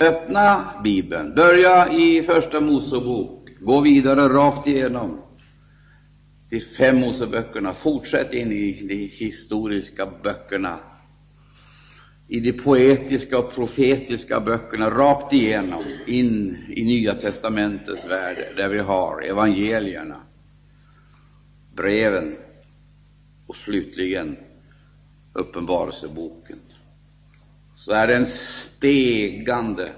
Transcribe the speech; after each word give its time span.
Öppna 0.00 0.80
Bibeln, 0.84 1.34
börja 1.34 1.92
i 1.92 2.22
Första 2.22 2.60
Mosebok, 2.60 3.48
gå 3.60 3.80
vidare 3.80 4.28
rakt 4.28 4.66
igenom. 4.66 5.20
De 6.50 6.60
fem 6.60 7.00
Moseböckerna, 7.00 7.74
fortsätt 7.74 8.32
in 8.32 8.52
i 8.52 8.86
de 8.86 8.94
historiska 8.94 10.08
böckerna, 10.22 10.78
i 12.28 12.40
de 12.40 12.52
poetiska 12.52 13.38
och 13.38 13.54
profetiska 13.54 14.40
böckerna, 14.40 14.90
rakt 14.90 15.32
igenom, 15.32 15.84
in 16.06 16.56
i 16.68 16.84
Nya 16.84 17.14
testamentets 17.14 18.06
värld, 18.10 18.56
där 18.56 18.68
vi 18.68 18.78
har 18.78 19.22
evangelierna, 19.22 20.20
breven. 21.74 22.36
Och 23.46 23.56
slutligen 23.56 24.36
Uppenbarelseboken, 25.32 26.58
så 27.76 27.92
är 27.92 28.06
det 28.06 28.16
en 28.16 28.26
stegande, 28.26 29.92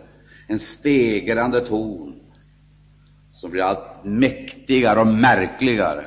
en 0.46 0.58
stegrande 0.58 1.60
ton 1.60 2.20
som 3.32 3.50
blir 3.50 3.62
allt 3.62 4.04
mäktigare 4.04 5.00
och 5.00 5.06
märkligare 5.06 6.06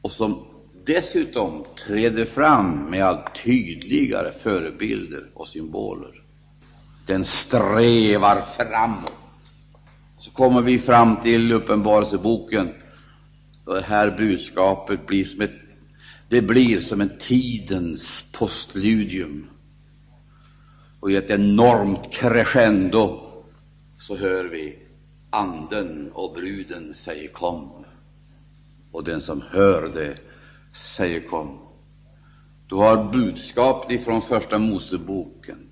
och 0.00 0.12
som 0.12 0.46
dessutom 0.86 1.64
träder 1.86 2.24
fram 2.24 2.90
med 2.90 3.04
allt 3.04 3.44
tydligare 3.44 4.32
förebilder 4.32 5.30
och 5.34 5.48
symboler. 5.48 6.22
Den 7.06 7.24
strävar 7.24 8.40
framåt. 8.40 9.12
Så 10.18 10.30
kommer 10.30 10.62
vi 10.62 10.78
fram 10.78 11.20
till 11.20 11.52
Uppenbarelseboken, 11.52 12.68
och 13.64 13.74
det 13.74 13.82
här 13.82 14.10
budskapet 14.18 15.06
blir 15.06 15.24
som 15.24 15.40
ett, 15.40 15.54
det 16.28 16.42
blir 16.42 16.80
som 16.80 17.00
en 17.00 17.18
tidens 17.18 18.24
postludium. 18.32 19.46
Och 21.06 21.12
i 21.12 21.16
ett 21.16 21.30
enormt 21.30 22.12
crescendo 22.12 23.30
så 23.98 24.16
hör 24.16 24.44
vi 24.44 24.78
Anden 25.30 26.10
och 26.12 26.34
bruden 26.34 26.94
säger 26.94 27.28
kom. 27.28 27.84
Och 28.92 29.04
den 29.04 29.20
som 29.20 29.42
hör 29.50 29.88
det 29.94 30.18
säger 30.72 31.20
kom. 31.20 31.58
Du 32.66 32.74
har 32.74 33.12
budskapet 33.12 33.90
ifrån 33.90 34.22
Första 34.22 34.58
Moseboken, 34.58 35.68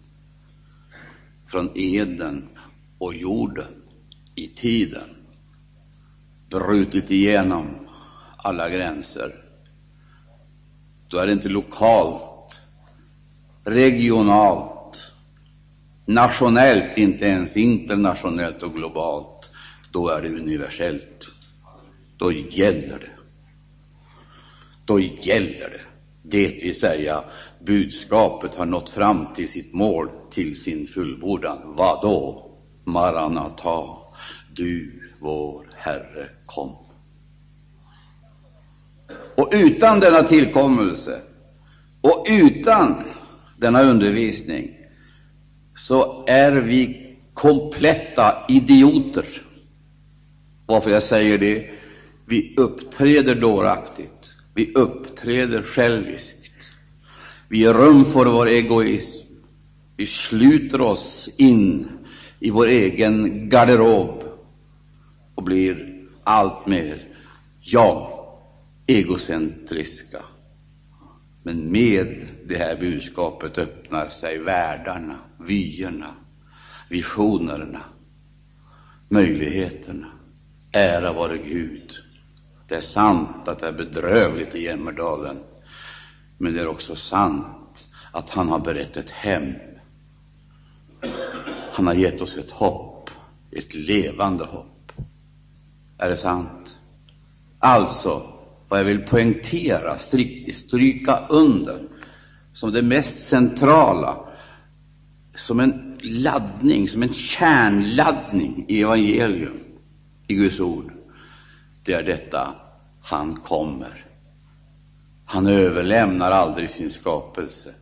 från 1.47 1.70
Eden 1.75 2.48
och 2.98 3.14
jorden 3.14 3.83
i 4.34 4.47
tiden, 4.47 5.08
brutit 6.51 7.11
igenom 7.11 7.89
alla 8.36 8.70
gränser. 8.70 9.45
Då 11.08 11.19
är 11.19 11.27
det 11.27 11.33
inte 11.33 11.48
lokalt, 11.48 12.61
regionalt, 13.64 14.73
nationellt, 16.06 16.98
inte 16.98 17.24
ens 17.24 17.56
internationellt 17.56 18.62
och 18.62 18.74
globalt. 18.74 19.50
Då 19.92 20.08
är 20.08 20.22
det 20.22 20.28
universellt. 20.28 21.30
Då 22.16 22.33
gäller 22.33 22.98
det. 22.98 23.11
Då 24.84 25.00
gäller 25.00 25.70
det. 25.70 25.80
Det 26.22 26.62
vill 26.62 26.80
säga, 26.80 27.24
budskapet 27.66 28.55
har 28.55 28.66
nått 28.66 28.91
fram 28.91 29.34
till 29.34 29.48
sitt 29.48 29.74
mål, 29.74 30.08
till 30.30 30.61
sin 30.61 30.86
fullbordan. 30.86 31.58
Vad 31.64 32.02
då? 32.02 32.50
Maranata, 32.84 33.84
du 34.55 35.00
vår 35.20 35.66
Herre, 35.77 36.28
kom. 36.46 36.77
Och 39.36 39.48
utan 39.52 40.00
denna 40.00 40.22
tillkommelse 40.22 41.20
och 42.00 42.27
utan 42.30 43.05
denna 43.58 43.83
undervisning 43.83 44.83
så 45.75 46.25
är 46.27 46.53
vi 46.53 47.17
kompletta 47.34 48.34
idioter. 48.48 49.27
Varför 50.67 50.91
jag 50.91 51.03
säger 51.03 51.39
det? 51.39 51.70
Vi 52.27 52.55
uppträder 52.56 53.34
dåraktigt, 53.34 54.33
vi 54.55 54.72
uppträder 54.74 55.62
själviskt, 55.62 56.51
vi 57.48 57.58
ger 57.58 57.74
rum 57.74 58.05
för 58.05 58.27
vår 58.27 58.48
egoism, 58.48 59.27
vi 59.96 60.07
sluter 60.07 60.80
oss 60.80 61.30
in 61.36 61.89
i 62.41 62.51
vår 62.51 62.67
egen 62.67 63.48
garderob 63.48 64.24
och 65.35 65.42
blir 65.42 66.05
allt 66.24 66.67
mer 66.67 67.08
jag, 67.61 68.11
egocentriska. 68.86 70.23
Men 71.42 71.73
med 71.73 72.27
det 72.46 72.56
här 72.56 72.77
budskapet 72.77 73.58
öppnar 73.58 74.08
sig 74.08 74.38
världarna, 74.38 75.16
vyerna, 75.38 76.14
visionerna, 76.88 77.80
möjligheterna. 79.08 80.06
Ära 80.72 81.12
vare 81.12 81.38
Gud. 81.38 81.92
Det 82.68 82.74
är 82.74 82.80
sant 82.80 83.48
att 83.48 83.58
det 83.58 83.66
är 83.66 83.72
bedrövligt 83.72 84.55
i 84.55 84.62
Jämmerdalen, 84.62 85.38
men 86.38 86.55
det 86.55 86.60
är 86.60 86.66
också 86.66 86.96
sant 86.96 87.88
att 88.12 88.30
han 88.30 88.48
har 88.48 88.58
berett 88.58 88.96
ett 88.96 89.11
hem. 89.11 89.55
Han 91.72 91.86
har 91.86 91.94
gett 91.94 92.20
oss 92.20 92.36
ett 92.36 92.50
hopp, 92.50 93.11
ett 93.50 93.74
levande 93.74 94.44
hopp. 94.44 94.92
Är 95.98 96.08
det 96.08 96.16
sant? 96.16 96.76
Alltså, 97.58 98.32
vad 98.68 98.80
jag 98.80 98.84
vill 98.84 99.02
poängtera, 99.02 99.98
stryka 100.52 101.26
under 101.28 101.93
som 102.55 102.73
det 102.73 102.83
mest 102.83 103.29
centrala, 103.29 104.17
som 105.37 105.61
en 105.61 105.98
laddning, 106.03 106.89
som 106.89 107.03
en 107.03 107.13
kärnladdning 107.13 108.65
i 108.69 108.83
evangelium, 108.83 109.61
i 110.27 110.35
Guds 110.35 110.61
ord, 110.61 110.92
det 111.85 111.92
är 111.92 112.03
detta 112.03 112.55
han 113.03 113.37
kommer. 113.37 114.07
Han 115.25 115.47
överlämnar 115.47 116.31
aldrig 116.31 116.70
sin 116.70 116.91
skapelse. 116.91 117.75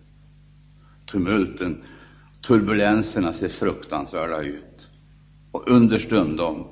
Tumulten, 1.06 1.84
turbulenserna 2.47 3.33
ser 3.33 3.49
fruktansvärda 3.49 4.43
ut. 4.43 4.89
Och 5.50 5.71
understundom 5.71 6.69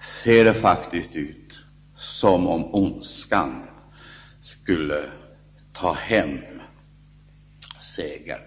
ser 0.00 0.44
det 0.44 0.54
faktiskt 0.54 1.16
ut 1.16 1.62
som 1.98 2.46
om 2.46 2.74
ondskan 2.74 3.62
skulle 4.40 5.04
ta 5.72 5.92
hem 5.92 6.53
segern. 7.96 8.42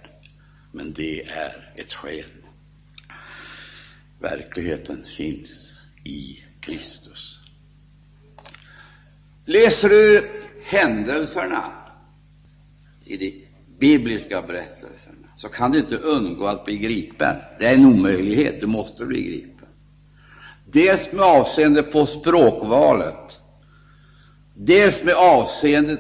Men 0.72 0.94
det 0.94 1.22
är 1.22 1.74
ett 1.76 1.94
sken. 1.94 2.46
Verkligheten 4.20 5.04
finns 5.04 5.82
i 6.04 6.44
Kristus. 6.60 7.40
Läser 9.46 9.90
du 9.90 10.30
händelserna 10.64 11.64
i 13.06 13.18
de 13.18 13.48
bibliska 13.80 14.42
berättelserna 14.42 15.28
så 15.38 15.50
kan 15.50 15.72
du 15.72 15.80
inte 15.80 15.98
undgå 15.98 16.48
att 16.48 16.66
bli 16.66 16.78
gripen. 16.78 17.36
Det 17.60 17.66
är 17.66 17.74
en 17.74 17.86
omöjlighet, 17.86 18.62
du 18.62 18.68
måste 18.68 19.06
bli 19.06 19.24
gripen. 19.24 19.68
Dels 20.66 21.12
med 21.12 21.26
avseende 21.26 21.84
på 21.84 22.06
språkvalet, 22.06 23.40
dels 24.54 25.04
med 25.04 25.16
avseende 25.16 25.98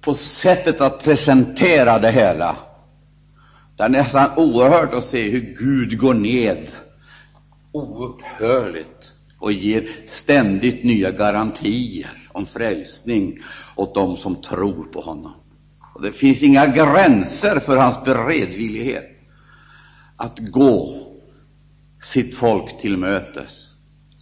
på 0.00 0.14
sättet 0.14 0.80
att 0.80 1.04
presentera 1.04 1.98
det 1.98 2.10
hela. 2.10 2.56
Det 3.82 3.86
är 3.86 3.90
nästan 3.90 4.30
oerhört 4.36 4.94
att 4.94 5.04
se 5.04 5.30
hur 5.30 5.40
Gud 5.58 5.98
går 5.98 6.14
ned 6.14 6.68
oupphörligt 7.72 9.12
och 9.38 9.52
ger 9.52 9.88
ständigt 10.06 10.84
nya 10.84 11.10
garantier 11.10 12.28
om 12.32 12.46
frälsning 12.46 13.38
åt 13.76 13.94
dem 13.94 14.16
som 14.16 14.42
tror 14.42 14.84
på 14.84 15.00
honom. 15.00 15.32
Och 15.94 16.02
det 16.02 16.12
finns 16.12 16.42
inga 16.42 16.66
gränser 16.66 17.58
för 17.58 17.76
hans 17.76 18.04
beredvillighet 18.04 19.10
att 20.16 20.38
gå 20.38 21.06
sitt 22.02 22.34
folk 22.34 22.78
till 22.78 22.96
mötes. 22.96 23.68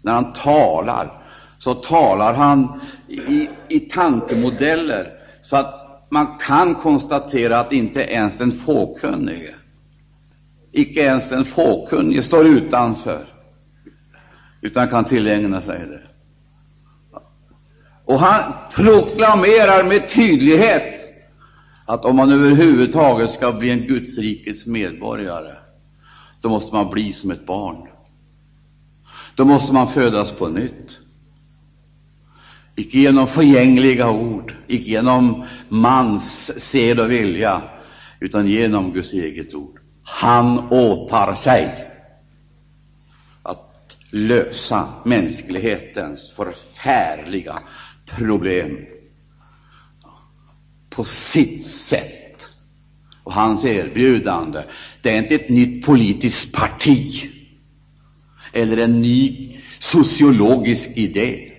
När 0.02 0.12
han 0.12 0.32
talar, 0.32 1.22
så 1.58 1.74
talar 1.74 2.34
han 2.34 2.80
i, 3.08 3.48
i 3.68 3.80
tankemodeller 3.80 5.12
så 5.42 5.56
att 5.56 5.79
man 6.10 6.38
kan 6.38 6.74
konstatera 6.74 7.60
att 7.60 7.72
inte 7.72 8.00
ens 8.00 8.38
den 8.38 8.52
fåkunnige, 8.52 9.54
icke 10.72 11.00
ens 11.00 11.28
den 11.28 11.44
fåkunnige 11.44 12.22
står 12.22 12.46
utanför, 12.46 13.34
utan 14.60 14.88
kan 14.88 15.04
tillägna 15.04 15.60
sig 15.60 15.86
det. 15.86 16.02
Och 18.04 18.20
han 18.20 18.52
proklamerar 18.74 19.84
med 19.84 20.10
tydlighet 20.10 21.10
att 21.86 22.04
om 22.04 22.16
man 22.16 22.32
överhuvudtaget 22.32 23.30
ska 23.30 23.52
bli 23.52 23.70
en 23.70 23.86
Gudsrikets 23.86 24.66
medborgare, 24.66 25.54
då 26.40 26.48
måste 26.48 26.74
man 26.74 26.90
bli 26.90 27.12
som 27.12 27.30
ett 27.30 27.46
barn. 27.46 27.88
Då 29.34 29.44
måste 29.44 29.74
man 29.74 29.86
födas 29.86 30.32
på 30.32 30.48
nytt. 30.48 31.00
Icke 32.80 32.98
genom 32.98 33.26
förgängliga 33.26 34.10
ord, 34.10 34.54
icke 34.68 34.90
genom 34.90 35.44
mans 35.68 36.52
sed 36.62 37.00
och 37.00 37.10
vilja, 37.10 37.62
utan 38.20 38.46
genom 38.46 38.92
Guds 38.92 39.12
eget 39.12 39.54
ord. 39.54 39.80
Han 40.02 40.58
åtar 40.58 41.34
sig 41.34 41.86
att 43.42 43.96
lösa 44.10 44.88
mänsklighetens 45.04 46.30
förfärliga 46.30 47.58
problem 48.16 48.78
på 50.90 51.04
sitt 51.04 51.66
sätt. 51.66 52.48
Och 53.24 53.32
hans 53.32 53.64
erbjudande, 53.64 54.62
det 55.02 55.10
är 55.10 55.18
inte 55.18 55.34
ett 55.34 55.48
nytt 55.48 55.86
politiskt 55.86 56.52
parti 56.52 57.30
eller 58.52 58.76
en 58.76 59.02
ny 59.02 59.56
sociologisk 59.78 60.90
idé 60.94 61.50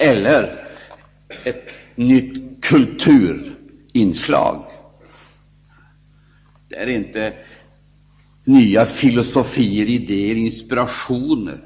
eller 0.00 0.68
ett 1.44 1.70
nytt 1.94 2.64
kulturinslag. 2.64 4.64
Det 6.68 6.76
är 6.76 6.86
inte 6.86 7.32
nya 8.44 8.84
filosofier, 8.84 9.86
idéer, 9.86 10.36
inspirationer. 10.36 11.58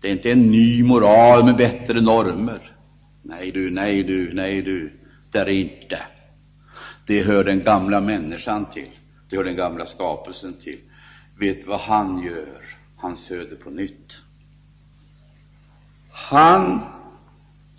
Det 0.00 0.08
är 0.08 0.12
inte 0.12 0.32
en 0.32 0.50
ny 0.50 0.82
moral 0.82 1.44
med 1.44 1.56
bättre 1.56 2.00
normer. 2.00 2.72
Nej 3.22 3.50
du, 3.50 3.70
nej 3.70 4.02
du, 4.02 4.32
nej 4.32 4.62
du, 4.62 4.92
det 5.30 5.38
är 5.38 5.44
det 5.44 5.54
inte. 5.54 5.98
Det 7.06 7.22
hör 7.22 7.44
den 7.44 7.60
gamla 7.60 8.00
människan 8.00 8.70
till. 8.70 8.90
Det 9.28 9.36
hör 9.36 9.44
den 9.44 9.56
gamla 9.56 9.86
skapelsen 9.86 10.54
till. 10.60 10.78
Vet 11.38 11.66
vad 11.66 11.80
han 11.80 12.22
gör? 12.22 12.62
Han 12.96 13.16
föder 13.16 13.56
på 13.56 13.70
nytt. 13.70 14.18
Han 16.10 16.80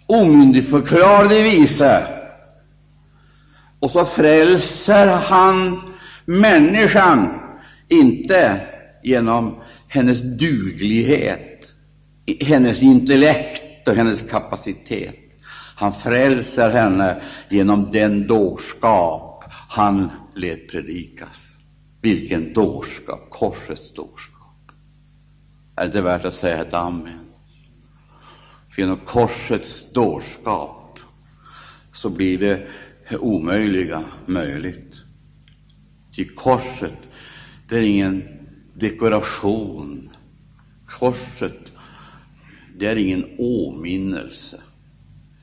omyndigförklarade 0.08 1.44
vise, 1.44 2.08
och 3.80 3.92
så 3.92 4.06
frälser 4.06 5.08
han 5.08 5.82
människan 6.26 7.40
inte 7.88 8.62
genom 9.04 9.56
hennes 9.88 10.22
duglighet, 10.22 11.74
hennes 12.42 12.84
intellekt 12.84 13.88
och 13.88 13.96
hennes 13.96 14.22
kapacitet. 14.30 15.16
Han 15.76 15.94
frälser 15.94 16.70
henne 16.70 17.22
genom 17.50 17.90
den 17.90 18.28
dårskap 18.28 19.44
han 19.70 20.10
lät 20.36 20.72
predikas. 20.72 21.58
Vilken 22.02 22.54
dårskap! 22.54 23.28
Korsets 23.30 23.94
dårskap. 23.94 24.72
Är 25.76 25.82
det 25.82 25.86
inte 25.86 26.02
värt 26.02 26.26
att 26.26 26.34
säga 26.34 26.62
ett 26.62 26.74
amen? 26.74 27.23
För 28.74 28.82
genom 28.82 28.98
korsets 28.98 29.94
dårskap 29.94 31.00
så 31.92 32.10
blir 32.10 32.38
det 32.38 32.68
omöjliga 33.20 34.06
möjligt. 34.26 35.02
Ty 36.16 36.26
korset 36.26 36.98
det 37.70 37.78
är 37.78 37.82
ingen 37.82 38.24
dekoration. 38.74 40.10
Korset, 40.86 41.74
det 42.78 42.88
är 42.88 42.96
ingen 42.96 43.26
åminnelse. 43.38 44.62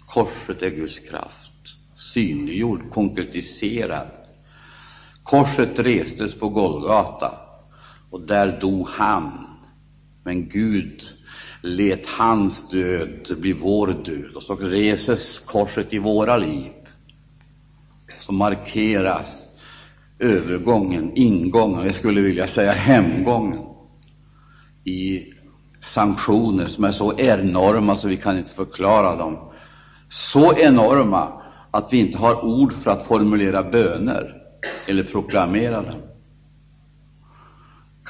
Korset 0.07 0.63
är 0.63 0.71
Guds 0.71 0.99
kraft, 0.99 1.77
synliggjord, 1.97 2.91
konkretiserad. 2.91 4.11
Korset 5.23 5.79
restes 5.79 6.35
på 6.35 6.49
Golgata, 6.49 7.39
och 8.11 8.21
där 8.21 8.61
dog 8.61 8.89
han. 8.89 9.47
Men 10.25 10.49
Gud 10.49 11.03
lät 11.63 12.07
hans 12.07 12.71
död 12.71 13.37
bli 13.39 13.53
vår 13.53 13.87
död, 13.87 14.35
och 14.35 14.43
så 14.43 14.55
reses 14.55 15.39
korset 15.39 15.93
i 15.93 15.99
våra 15.99 16.37
liv. 16.37 16.73
Så 18.21 18.33
markeras 18.33 19.49
övergången, 20.19 21.13
ingången, 21.15 21.87
jag 21.87 21.95
skulle 21.95 22.21
vilja 22.21 22.47
säga 22.47 22.73
hemgången 22.73 23.59
i 24.85 25.25
sanktioner 25.81 26.67
som 26.67 26.85
är 26.85 26.93
så 26.93 27.19
enorma 27.19 27.97
så 27.97 28.09
vi 28.09 28.17
kan 28.17 28.39
inte 28.39 28.55
förklara 28.55 29.17
dem. 29.17 29.39
Så 30.09 30.55
enorma 30.57 31.43
att 31.71 31.93
vi 31.93 31.99
inte 31.99 32.19
har 32.19 32.45
ord 32.45 32.73
för 32.73 32.91
att 32.91 33.07
formulera 33.07 33.63
böner 33.63 34.37
eller 34.87 35.03
proklamera 35.03 35.83
dem. 35.83 36.10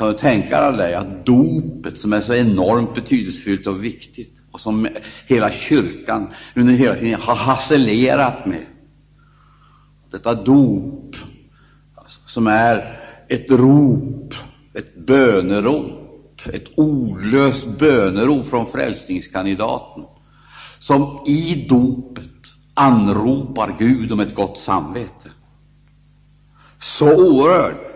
Kan 0.01 0.09
du 0.13 0.19
tänka 0.19 0.71
dig 0.71 0.95
att 0.95 1.27
dopet, 1.27 1.99
som 1.99 2.13
är 2.13 2.21
så 2.21 2.35
enormt 2.35 2.95
betydelsefullt 2.95 3.67
och 3.67 3.85
viktigt 3.85 4.33
och 4.51 4.61
som 4.61 4.89
hela 5.27 5.51
kyrkan 5.51 6.29
under 6.57 6.73
hela 6.73 6.97
tiden 6.97 7.21
har 7.21 7.35
hasselerat 7.35 8.47
med, 8.47 8.67
detta 10.11 10.35
dop 10.35 11.17
alltså, 11.95 12.21
som 12.27 12.47
är 12.47 13.01
ett 13.29 13.51
rop, 13.51 14.35
ett 14.75 15.07
bönerop, 15.07 16.47
ett 16.53 16.67
ordlöst 16.77 17.67
bönerop 17.79 18.47
från 18.49 18.67
frälsningskandidaten, 18.67 20.05
som 20.79 21.25
i 21.27 21.67
dopet 21.69 22.25
anropar 22.75 23.77
Gud 23.79 24.13
om 24.13 24.21
ett 24.21 24.35
gott 24.35 24.59
samvete. 24.59 25.31
Så 26.81 27.07
oerhört! 27.07 27.90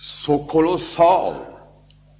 Så 0.00 0.38
kolossal 0.38 1.34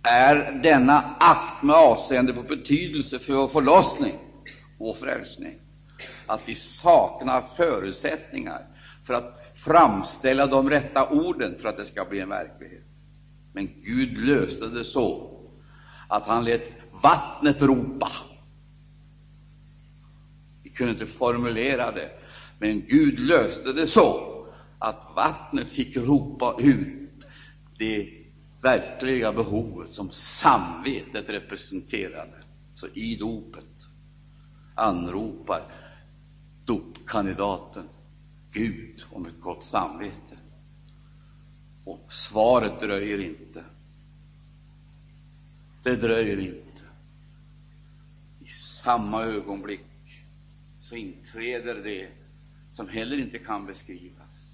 är 0.03 0.53
denna 0.63 1.17
akt 1.21 1.63
med 1.63 1.77
avseende 1.77 2.33
på 2.33 2.43
betydelse 2.43 3.19
för 3.19 3.35
vår 3.35 3.49
förlossning 3.49 4.15
och 4.79 4.97
frälsning, 4.97 5.59
att 6.27 6.41
vi 6.47 6.55
saknar 6.55 7.41
förutsättningar 7.41 8.67
för 9.05 9.15
att 9.15 9.53
framställa 9.55 10.47
de 10.47 10.71
rätta 10.71 11.09
orden 11.09 11.59
för 11.59 11.69
att 11.69 11.77
det 11.77 11.87
ska 11.87 12.05
bli 12.05 12.21
en 12.21 12.29
verklighet. 12.29 12.85
Men 13.53 13.69
Gud 13.85 14.19
löste 14.19 14.67
det 14.67 14.85
så 14.85 15.37
att 16.09 16.27
han 16.27 16.45
lät 16.45 16.63
vattnet 17.03 17.63
ropa. 17.63 18.13
Vi 20.63 20.71
kunde 20.71 20.93
inte 20.93 21.07
formulera 21.07 21.91
det, 21.91 22.11
men 22.59 22.81
Gud 22.89 23.19
löste 23.19 23.73
det 23.73 23.87
så 23.87 24.37
att 24.79 25.13
vattnet 25.17 25.73
fick 25.73 25.97
ropa 25.97 26.57
ut 26.59 27.00
det 27.81 28.11
verkliga 28.61 29.33
behovet 29.33 29.95
som 29.95 30.11
samvetet 30.13 31.29
representerade. 31.29 32.43
Så 32.75 32.87
i 32.95 33.17
dopet 33.17 33.65
anropar 34.75 35.73
dopkandidaten 36.65 37.89
Gud 38.53 39.05
om 39.11 39.27
ett 39.27 39.41
gott 39.41 39.65
samvete. 39.65 40.39
Och 41.85 42.13
svaret 42.13 42.81
dröjer 42.81 43.19
inte. 43.19 43.65
Det 45.83 45.97
dröjer 45.97 46.39
inte. 46.39 46.83
I 48.45 48.49
samma 48.49 49.23
ögonblick 49.23 50.25
så 50.81 50.97
inträder 50.97 51.75
det 51.75 52.09
som 52.73 52.89
heller 52.89 53.19
inte 53.19 53.39
kan 53.39 53.67
beskrivas. 53.67 54.47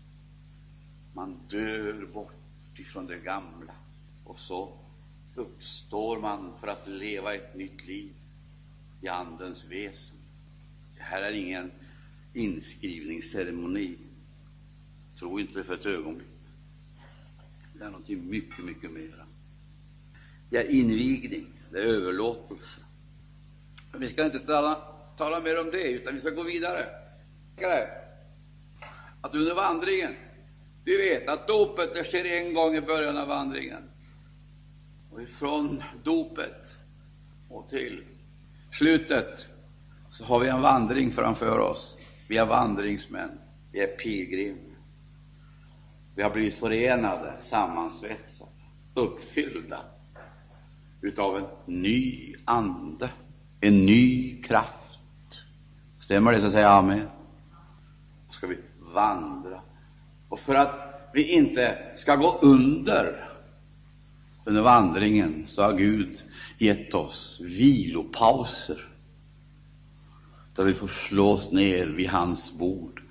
Man 1.13 1.39
dör 1.49 2.07
bort 2.13 2.46
ifrån 2.81 3.07
det 3.07 3.19
gamla 3.19 3.75
och 4.25 4.39
så 4.39 4.79
uppstår 5.35 6.21
man 6.21 6.53
för 6.61 6.69
att 6.69 6.89
leva 6.89 7.35
ett 7.35 7.55
nytt 7.55 7.87
liv 7.87 8.13
i 9.01 9.09
Andens 9.09 9.65
väsen. 9.65 10.17
Det 10.97 11.03
här 11.03 11.23
är 11.23 11.33
ingen 11.33 11.71
inskrivningsceremoni. 12.33 13.97
Tro 15.19 15.41
inte 15.41 15.59
det 15.59 15.65
för 15.65 15.75
ett 15.75 15.87
ögonblick. 15.87 16.27
Det 17.73 17.85
är 17.85 17.91
någonting 17.91 18.31
mycket, 18.31 18.65
mycket 18.65 18.91
mera. 18.91 19.27
Det 20.51 20.57
är 20.57 20.71
invigning, 20.71 21.47
det 21.71 21.79
är 21.79 21.85
överlåtelse. 21.85 22.81
Men 23.93 24.01
vi 24.01 24.09
ska 24.09 24.25
inte 24.25 24.39
stanna, 24.39 24.75
tala 25.17 25.41
mer 25.41 25.61
om 25.61 25.71
det, 25.71 25.91
utan 25.91 26.15
vi 26.15 26.21
ska 26.21 26.31
gå 26.31 26.43
vidare. 26.43 26.87
Att 29.21 29.35
under 29.35 29.55
vandringen, 29.55 30.15
vi 30.87 30.97
vet 30.97 31.29
att 31.29 31.49
dopet 31.49 31.95
det 31.95 32.05
sker 32.05 32.25
en 32.25 32.55
gång 32.55 32.75
i 32.75 32.81
början 32.81 33.17
av 33.17 33.29
vandringen. 33.29 33.83
Och 35.11 35.23
ifrån 35.23 35.83
dopet 36.05 36.77
och 37.49 37.71
till 37.71 38.05
slutet 38.73 39.47
så 40.11 40.25
har 40.25 40.41
vi 40.41 40.49
en 40.49 40.61
vandring 40.61 41.13
framför 41.13 41.59
oss. 41.59 41.97
Vi 42.29 42.37
är 42.37 42.47
vandringsmän, 42.47 43.31
vi 43.73 43.81
är 43.81 43.87
pilgrim. 43.87 44.59
Vi 46.15 46.23
har 46.23 46.31
blivit 46.31 46.55
förenade, 46.55 47.35
sammansvetsade, 47.41 48.51
uppfyllda 48.95 49.81
utav 51.01 51.37
en 51.37 51.47
ny 51.65 52.35
ande, 52.45 53.11
en 53.61 53.87
ny 53.87 54.43
kraft. 54.43 55.01
Stämmer 55.99 56.33
det, 56.33 56.41
så 56.41 56.51
säger 56.51 56.67
jag 56.67 56.79
amen. 56.79 57.09
Då 58.27 58.33
ska 58.33 58.47
vi 58.47 58.59
vandra. 58.79 59.61
Och 60.37 60.41
för 60.41 60.55
att 60.55 61.11
vi 61.13 61.33
inte 61.33 61.79
ska 61.97 62.17
gå 62.17 62.39
under 62.43 63.29
under 64.45 64.63
vandringen 64.63 65.43
så 65.47 65.63
har 65.63 65.73
Gud 65.73 66.19
gett 66.59 66.95
oss 66.95 67.41
vilopauser 67.43 68.89
där 70.57 70.65
vi 70.65 70.75
får 70.75 70.87
slå 70.87 71.31
oss 71.31 71.53
ner 71.53 71.87
vid 71.87 72.09
hans 72.09 72.53
bord, 72.53 73.03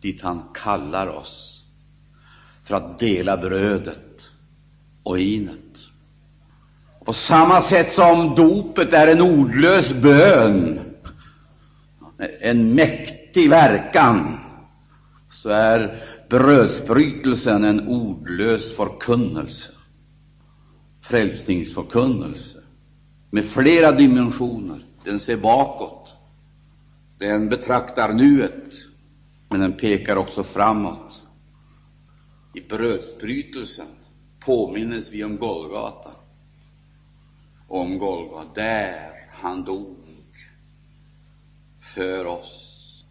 dit 0.00 0.22
han 0.22 0.42
kallar 0.54 1.06
oss 1.06 1.64
för 2.64 2.74
att 2.74 2.98
dela 2.98 3.36
brödet 3.36 4.30
och 5.02 5.18
inet. 5.18 5.78
På 7.04 7.12
samma 7.12 7.62
sätt 7.62 7.92
som 7.92 8.34
dopet 8.34 8.92
är 8.92 9.06
en 9.06 9.20
ordlös 9.20 9.94
bön, 9.94 10.80
en 12.40 12.74
mäktig 12.74 13.50
verkan, 13.50 14.38
så 15.30 15.50
är 15.50 16.07
brödsbrytelsen 16.28 17.64
en 17.64 17.88
ordlös 17.88 18.76
förkunnelse, 18.76 19.68
frälsningsförkunnelse. 21.00 22.58
Med 23.30 23.44
flera 23.44 23.92
dimensioner. 23.92 24.84
Den 25.04 25.20
ser 25.20 25.36
bakåt, 25.36 26.08
den 27.18 27.48
betraktar 27.48 28.12
nuet, 28.12 28.72
men 29.48 29.60
den 29.60 29.72
pekar 29.72 30.16
också 30.16 30.42
framåt. 30.42 31.22
I 32.54 32.60
brödsbrytelsen 32.60 33.86
påminnes 34.40 35.12
vi 35.12 35.24
om 35.24 35.36
Golgata, 35.36 36.10
om 37.68 37.98
Golgata, 37.98 38.50
där 38.54 39.10
han 39.32 39.64
dog. 39.64 39.96
För 41.80 42.26
oss. 42.26 43.04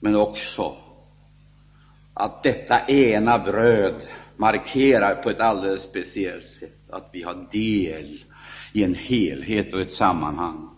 Men 0.00 0.16
också 0.16 0.76
att 2.20 2.42
detta 2.42 2.86
ena 2.86 3.38
bröd 3.38 4.06
markerar 4.36 5.14
på 5.14 5.30
ett 5.30 5.40
alldeles 5.40 5.82
speciellt 5.82 6.48
sätt 6.48 6.90
att 6.90 7.08
vi 7.12 7.22
har 7.22 7.48
del 7.52 8.24
i 8.72 8.84
en 8.84 8.94
helhet 8.94 9.74
och 9.74 9.80
ett 9.80 9.92
sammanhang 9.92 10.70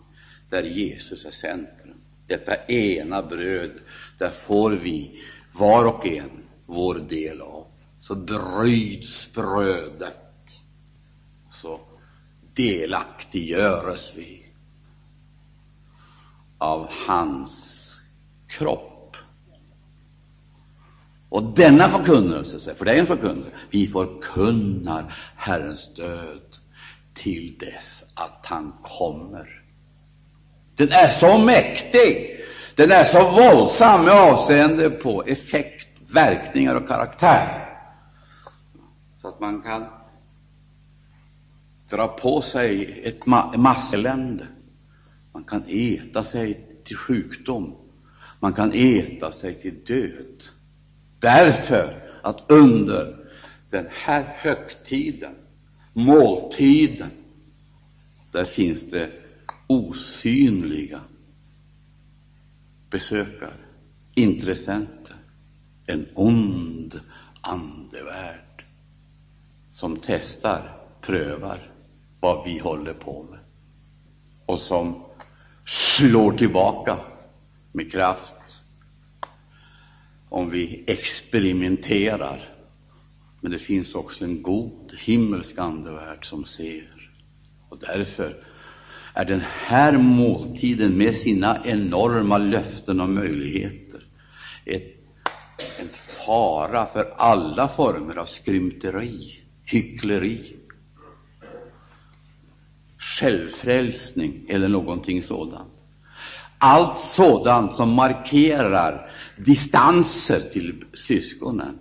där 0.49 0.63
Jesus 0.63 1.25
är 1.25 1.31
centrum. 1.31 2.01
Detta 2.27 2.65
ena 2.65 3.21
bröd, 3.21 3.71
där 4.17 4.29
får 4.29 4.71
vi 4.71 5.21
var 5.51 5.85
och 5.85 6.05
en 6.07 6.43
vår 6.65 6.95
del 6.95 7.41
av. 7.41 7.67
Så 8.01 8.15
bryts 8.15 9.33
brödet, 9.33 10.59
så 11.51 11.79
delaktiggöres 12.53 14.13
vi 14.15 14.45
av 16.57 16.87
hans 17.07 17.99
kropp. 18.47 18.92
Och 21.33 21.43
denna 21.43 21.89
förkunnelse, 21.89 22.75
för 22.75 22.85
det 22.85 22.91
är 22.91 22.99
en 22.99 23.05
förkunnelse, 23.05 23.51
vi 23.69 23.87
förkunnar 23.87 25.15
Herrens 25.35 25.93
död 25.95 26.57
till 27.13 27.57
dess 27.59 28.03
att 28.15 28.45
han 28.45 28.73
kommer. 28.81 29.63
Den 30.75 30.91
är 30.91 31.07
så 31.07 31.37
mäktig, 31.37 32.39
den 32.75 32.91
är 32.91 33.03
så 33.03 33.31
våldsam 33.31 34.05
med 34.05 34.13
avseende 34.13 34.89
på 34.89 35.23
effekt, 35.23 35.87
verkningar 36.07 36.75
och 36.75 36.87
karaktär, 36.87 37.75
så 39.21 39.27
att 39.27 39.39
man 39.39 39.61
kan 39.61 39.85
dra 41.89 42.07
på 42.07 42.41
sig 42.41 43.01
ett 43.03 43.25
ma 43.25 43.57
masselände. 43.57 44.47
Man 45.31 45.43
kan 45.43 45.63
äta 45.67 46.23
sig 46.23 46.67
till 46.83 46.97
sjukdom. 46.97 47.75
Man 48.39 48.53
kan 48.53 48.71
äta 48.73 49.31
sig 49.31 49.61
till 49.61 49.83
död. 49.85 50.43
Därför 51.23 52.03
att 52.21 52.51
under 52.51 53.25
den 53.69 53.87
här 53.91 54.23
högtiden 54.37 55.35
måltiden, 55.93 57.11
där 58.31 58.43
finns 58.43 58.91
det 58.91 59.09
osynliga 59.67 61.01
besökare, 62.89 63.53
intressenter, 64.15 65.15
en 65.85 66.07
ond 66.15 66.99
andevärld 67.41 68.65
som 69.71 69.99
testar, 70.01 70.77
prövar 71.01 71.71
vad 72.19 72.45
vi 72.45 72.59
håller 72.59 72.93
på 72.93 73.23
med 73.23 73.39
och 74.45 74.59
som 74.59 75.03
slår 75.65 76.31
tillbaka 76.31 76.99
med 77.71 77.91
kraft 77.91 78.33
om 80.33 80.49
vi 80.49 80.83
experimenterar 80.87 82.53
men 83.43 83.51
det 83.51 83.59
finns 83.59 83.95
också 83.95 84.25
en 84.25 84.41
god 84.41 84.93
himmelsk 85.05 85.57
andevärld 85.57 86.25
som 86.25 86.45
ser. 86.45 87.11
Och 87.69 87.77
därför 87.79 88.43
är 89.13 89.25
den 89.25 89.43
här 89.65 89.97
måltiden 89.97 90.97
med 90.97 91.15
sina 91.15 91.65
enorma 91.65 92.37
löften 92.37 93.01
och 93.01 93.09
möjligheter 93.09 94.05
ett, 94.65 94.95
en 95.79 95.89
fara 96.25 96.85
för 96.85 97.13
alla 97.17 97.67
former 97.67 98.15
av 98.15 98.25
skrymteri, 98.25 99.39
hyckleri, 99.65 100.55
självfrälsning 102.97 104.45
eller 104.49 104.67
någonting 104.67 105.23
sådant. 105.23 105.71
Allt 106.57 106.99
sådant 106.99 107.75
som 107.75 107.89
markerar 107.89 109.09
distanser 109.37 110.39
till 110.39 110.83
syskonen 110.93 111.79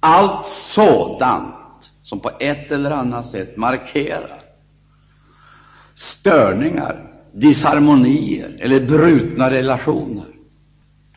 allt 0.00 0.46
sådant 0.46 1.90
som 2.02 2.20
på 2.20 2.30
ett 2.40 2.72
eller 2.72 2.90
annat 2.90 3.28
sätt 3.28 3.56
markerar 3.56 4.40
störningar, 5.94 7.12
disharmonier 7.32 8.56
eller 8.60 8.86
brutna 8.86 9.50
relationer 9.50 10.26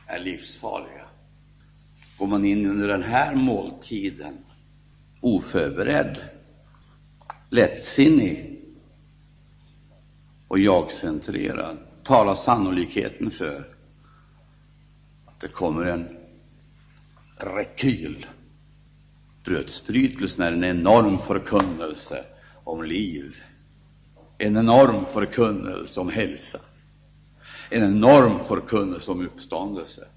är 0.05 0.19
livsfarliga. 0.19 1.05
Går 2.17 2.27
man 2.27 2.45
in 2.45 2.65
under 2.65 2.87
den 2.87 3.03
här 3.03 3.35
måltiden 3.35 4.37
oförberedd, 5.21 6.19
lättsinnig 7.49 8.61
och 10.47 10.59
jagcentrerad, 10.59 11.77
talar 12.03 12.35
sannolikheten 12.35 13.31
för 13.31 13.76
det 15.39 15.47
kommer 15.47 15.85
en 15.85 16.17
rekyl 17.37 18.25
Brödsbrytelsen 19.47 20.43
är 20.43 20.51
en 20.51 20.63
enorm 20.63 21.19
förkunnelse 21.19 22.25
om 22.63 22.83
liv, 22.83 23.35
en 24.37 24.57
enorm 24.57 25.05
förkunnelse 25.05 25.99
om 25.99 26.09
hälsa, 26.09 26.59
en 27.69 27.83
enorm 27.83 28.45
förkunnelse 28.45 29.11
om 29.11 29.25
uppståndelse. 29.25 30.07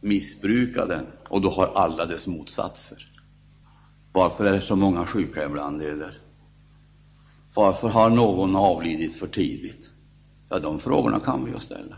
Missbruka 0.00 0.86
den, 0.86 1.06
och 1.28 1.40
då 1.40 1.50
har 1.50 1.66
alla 1.66 2.06
dess 2.06 2.26
motsatser. 2.26 3.08
Varför 4.12 4.44
är 4.44 4.52
det 4.52 4.60
så 4.60 4.76
många 4.76 5.06
sjuka 5.06 5.44
ibland, 5.44 5.82
Eder? 5.82 6.18
Varför 7.54 7.88
har 7.88 8.10
någon 8.10 8.56
avlidit 8.56 9.14
för 9.14 9.26
tidigt? 9.26 9.90
Ja, 10.48 10.58
de 10.58 10.78
frågorna 10.78 11.20
kan 11.20 11.44
vi 11.44 11.52
ju 11.52 11.58
ställa. 11.58 11.96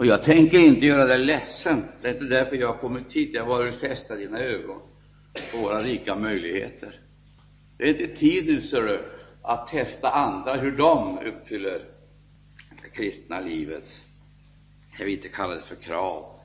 Och 0.00 0.06
jag 0.06 0.22
tänker 0.22 0.58
inte 0.58 0.86
göra 0.86 1.04
dig 1.04 1.18
ledsen. 1.18 1.84
Det 2.02 2.08
är 2.08 2.12
inte 2.12 2.24
därför 2.24 2.56
jag 2.56 2.68
har 2.68 2.80
kommit 2.80 3.12
hit. 3.12 3.30
Jag 3.34 3.42
har 3.42 3.48
varit 3.48 3.74
fästa 3.74 4.16
dina 4.16 4.38
ögon 4.38 4.80
på 5.52 5.58
våra 5.58 5.80
rika 5.80 6.16
möjligheter. 6.16 7.00
Det 7.76 7.84
är 7.84 7.88
inte 7.88 8.06
tid 8.06 8.46
nu, 8.46 8.60
ser 8.60 8.82
du, 8.82 9.04
att 9.42 9.68
testa 9.68 10.10
andra 10.10 10.54
hur 10.54 10.76
de 10.76 11.18
uppfyller 11.18 11.84
det 12.82 12.88
kristna 12.88 13.40
livet. 13.40 14.00
Jag 14.98 15.04
vill 15.04 15.14
inte 15.14 15.28
kalla 15.28 15.54
det 15.54 15.62
för 15.62 15.76
krav, 15.76 16.40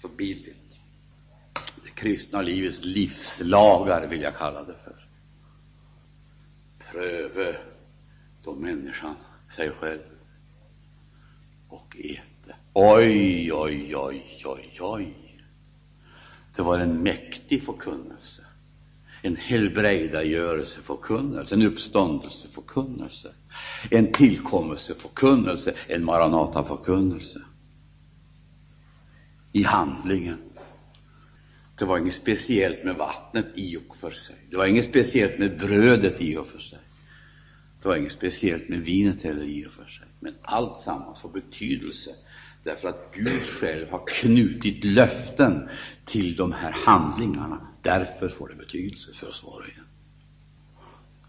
för 0.00 0.08
billigt. 0.08 0.76
Det 1.84 1.90
kristna 1.94 2.42
livets 2.42 2.84
livslagar 2.84 4.06
vill 4.06 4.22
jag 4.22 4.36
kalla 4.36 4.64
det 4.64 4.76
för. 4.84 5.06
Pröve 6.92 7.56
då 8.44 8.54
människan 8.54 9.14
sig 9.50 9.70
själv 9.70 10.02
och 11.68 11.96
er. 11.98 12.27
Oj, 12.80 13.52
oj, 13.52 13.96
oj, 13.96 14.22
oj, 14.44 14.78
oj. 14.80 15.14
Det 16.56 16.62
var 16.62 16.78
en 16.78 17.02
mäktig 17.02 17.62
förkunnelse, 17.62 18.44
en 19.22 19.36
helbrägdagörelseförkunnelse, 19.36 21.54
en 21.54 21.62
uppståndelseförkunnelse, 21.62 23.32
en 23.90 24.12
tillkommelseförkunnelse, 24.12 25.74
en 25.88 26.04
maranataförkunnelse. 26.04 27.40
I 29.52 29.62
handlingen. 29.62 30.38
Det 31.78 31.84
var 31.84 31.98
inget 31.98 32.14
speciellt 32.14 32.84
med 32.84 32.96
vattnet 32.96 33.46
i 33.54 33.76
och 33.76 33.96
för 33.96 34.10
sig. 34.10 34.36
Det 34.50 34.56
var 34.56 34.66
inget 34.66 34.84
speciellt 34.84 35.38
med 35.38 35.58
brödet 35.58 36.22
i 36.22 36.36
och 36.36 36.46
för 36.46 36.58
sig. 36.58 36.78
Det 37.82 37.88
var 37.88 37.96
inget 37.96 38.12
speciellt 38.12 38.68
med 38.68 38.80
vinet 38.80 39.22
heller 39.22 39.44
i 39.44 39.66
och 39.66 39.72
för 39.72 39.84
sig. 39.84 40.06
Men 40.20 40.34
allt 40.42 40.76
samma 40.76 41.14
för 41.14 41.28
betydelse 41.28 42.14
därför 42.68 42.88
att 42.88 43.14
Gud 43.14 43.46
själv 43.46 43.90
har 43.90 44.06
knutit 44.06 44.84
löften 44.84 45.68
till 46.04 46.36
de 46.36 46.52
här 46.52 46.72
handlingarna. 46.72 47.66
Därför 47.82 48.28
får 48.28 48.48
det 48.48 48.54
betydelse 48.54 49.12
för 49.12 49.28
oss 49.28 49.42
var 49.44 49.52
och 49.52 49.64
en. 49.64 49.84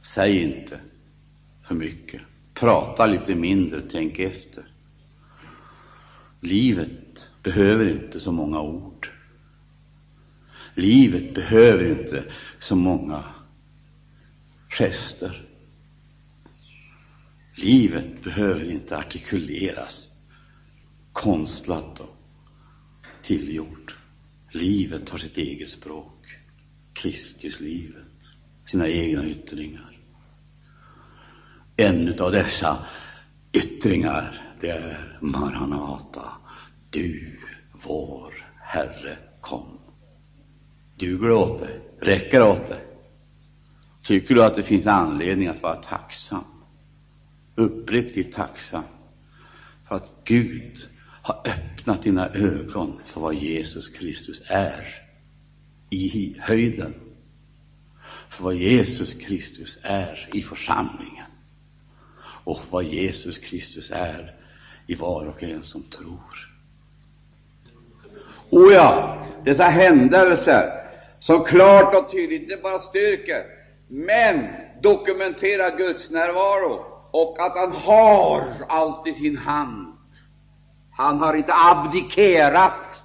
Säg 0.02 0.44
inte 0.44 0.80
för 1.68 1.76
mycket. 1.76 2.22
Prata 2.54 3.06
lite 3.06 3.36
mindre, 3.36 3.82
tänk 3.82 4.20
efter. 4.20 4.68
Livet 6.42 7.28
behöver 7.44 7.88
inte 7.88 8.20
så 8.20 8.32
många 8.32 8.62
ord. 8.62 9.10
Livet 10.76 11.36
behöver 11.36 11.86
inte 12.00 12.24
så 12.60 12.76
många 12.76 13.24
gester. 14.70 15.46
Livet 17.56 18.24
behöver 18.24 18.72
inte 18.72 18.98
artikuleras 18.98 20.09
konstlat 21.14 22.00
och 22.00 22.16
tillgjort. 23.22 23.96
Livet 24.52 25.10
har 25.10 25.18
sitt 25.18 25.38
eget 25.38 25.70
språk. 25.70 26.38
Kristuslivet, 26.94 28.06
sina 28.66 28.88
egna 28.88 29.26
yttringar. 29.26 29.98
En 31.76 32.20
av 32.20 32.32
dessa 32.32 32.86
yttringar, 33.54 34.54
det 34.62 34.70
är 34.70 35.18
Maranata. 35.22 36.32
Du, 36.90 37.40
vår 37.72 38.34
Herre, 38.62 39.18
kom. 39.42 39.80
Duger 40.98 41.28
det 41.28 41.34
åt 41.34 41.60
dig? 41.60 41.82
Räcker 42.00 42.40
det 42.40 42.46
åt 42.46 42.68
dig? 42.68 42.86
Tycker 44.02 44.36
du 44.36 44.44
att 44.44 44.56
det 44.56 44.64
finns 44.64 44.88
anledning 44.88 45.48
att 45.48 45.62
vara 45.62 45.76
tacksam? 45.76 46.44
Uppriktigt 47.56 48.36
tacksam 48.36 48.84
för 49.88 49.96
att 49.96 50.12
Gud 50.24 50.90
har 51.30 51.52
öppnat 51.52 52.04
dina 52.04 52.28
ögon 52.28 53.02
för 53.06 53.22
vad 53.22 53.34
Jesus 53.34 53.90
Kristus 53.90 54.42
är 54.48 54.88
i 55.90 56.36
höjden, 56.40 56.96
för 58.30 58.44
vad 58.44 58.56
Jesus 58.56 59.14
Kristus 59.14 59.78
är 59.82 60.30
i 60.34 60.42
församlingen 60.42 61.26
och 62.44 62.60
vad 62.70 62.84
Jesus 62.84 63.38
Kristus 63.38 63.92
är 63.92 64.36
i 64.88 64.96
var 64.96 65.26
och 65.26 65.44
en 65.44 65.64
som 65.64 65.84
tror. 65.84 66.50
O 68.50 68.72
ja, 68.72 69.18
dessa 69.46 69.64
händelser 69.64 70.70
som 71.20 71.44
klart 71.44 71.96
och 71.96 72.12
tydligt 72.12 72.42
inte 72.42 72.58
bara 72.64 72.80
styrker, 72.80 73.44
men 73.88 74.48
dokumenterar 74.82 75.78
Guds 75.78 76.12
närvaro 76.12 76.86
och 77.12 77.40
att 77.40 77.58
han 77.58 77.72
har 77.72 78.44
allt 78.68 79.08
i 79.08 79.14
sin 79.14 79.38
hand. 79.38 79.99
Han 81.00 81.20
har 81.20 81.34
inte 81.34 81.54
abdikerat, 81.54 83.04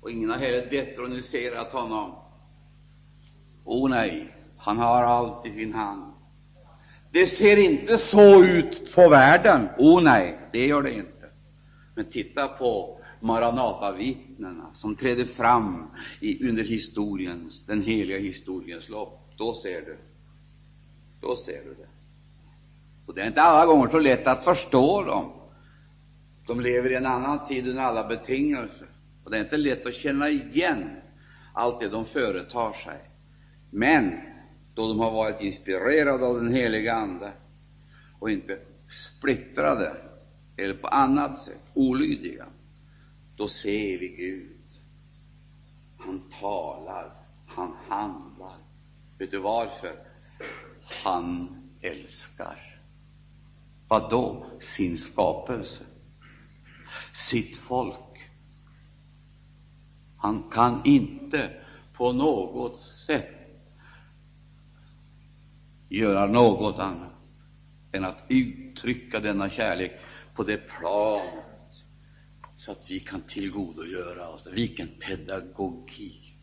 och 0.00 0.10
ingen 0.10 0.30
har 0.30 0.36
heller 0.36 0.70
detroniserat 0.70 1.72
honom. 1.72 2.10
O 3.64 3.84
oh, 3.84 3.90
nej, 3.90 4.34
han 4.56 4.78
har 4.78 5.02
allt 5.02 5.46
i 5.46 5.54
sin 5.54 5.74
hand. 5.74 6.12
Det 7.10 7.26
ser 7.26 7.56
inte 7.56 7.98
så 7.98 8.44
ut 8.44 8.94
på 8.94 9.08
världen. 9.08 9.68
O 9.78 9.96
oh, 9.96 10.02
nej, 10.02 10.38
det 10.52 10.66
gör 10.66 10.82
det 10.82 10.92
inte. 10.92 11.30
Men 11.94 12.10
titta 12.10 12.48
på 12.48 13.00
Maranatavittnena 13.20 14.66
som 14.74 14.96
trädde 14.96 15.26
fram 15.26 15.90
i, 16.20 16.48
under 16.48 16.64
historiens, 16.64 17.66
den 17.66 17.82
heliga 17.82 18.18
historiens 18.18 18.88
lopp. 18.88 19.32
Då 19.36 19.54
ser 19.54 19.80
du. 19.80 19.96
Då 21.20 21.36
ser 21.36 21.64
du 21.64 21.74
det. 21.74 21.88
Och 23.06 23.14
det 23.14 23.22
är 23.22 23.26
inte 23.26 23.42
alla 23.42 23.66
gånger 23.66 23.88
så 23.88 23.98
lätt 23.98 24.26
att 24.26 24.44
förstå 24.44 25.02
dem. 25.02 25.32
De 26.48 26.60
lever 26.60 26.90
i 26.90 26.94
en 26.94 27.06
annan 27.06 27.46
tid 27.46 27.70
än 27.70 27.78
alla 27.78 28.08
betingelser. 28.08 28.88
Och 29.24 29.30
det 29.30 29.38
är 29.38 29.44
inte 29.44 29.56
lätt 29.56 29.86
att 29.86 29.94
känna 29.94 30.28
igen 30.28 30.96
allt 31.52 31.80
det 31.80 31.88
de 31.88 32.06
företar 32.06 32.72
sig. 32.72 33.10
Men 33.70 34.20
då 34.74 34.88
de 34.88 35.00
har 35.00 35.10
varit 35.10 35.40
inspirerade 35.40 36.26
av 36.26 36.36
den 36.36 36.52
heliga 36.52 36.94
Ande 36.94 37.32
och 38.18 38.30
inte 38.30 38.58
splittrade 38.88 39.96
eller 40.56 40.74
på 40.74 40.86
annat 40.86 41.40
sätt 41.40 41.60
olydiga, 41.74 42.46
då 43.36 43.48
ser 43.48 43.98
vi 43.98 44.08
Gud. 44.08 44.80
Han 45.98 46.22
talar, 46.40 47.12
han 47.46 47.72
handlar. 47.88 48.56
Vet 49.18 49.30
du 49.30 49.38
varför? 49.38 49.94
Han 51.04 51.48
älskar. 51.80 52.80
Vad 53.88 54.10
då? 54.10 54.46
Sin 54.60 54.98
skapelse, 54.98 55.84
sitt 57.12 57.56
folk. 57.56 58.30
Han 60.16 60.50
kan 60.50 60.84
inte 60.84 61.50
på 61.92 62.12
något 62.12 62.80
sätt 62.80 63.38
göra 65.88 66.26
något 66.26 66.78
annat 66.78 67.12
än 67.92 68.04
att 68.04 68.24
uttrycka 68.28 69.20
denna 69.20 69.50
kärlek 69.50 69.92
på 70.34 70.42
det 70.44 70.56
planet 70.56 71.44
så 72.56 72.72
att 72.72 72.90
vi 72.90 73.00
kan 73.00 73.20
tillgodogöra 73.20 74.28
oss 74.28 74.42
det. 74.44 74.50
Vilken 74.50 74.88
pedagogik! 74.88 76.34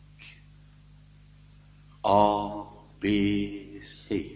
A, 2.00 2.66
B, 3.00 3.80
C. 3.82 4.30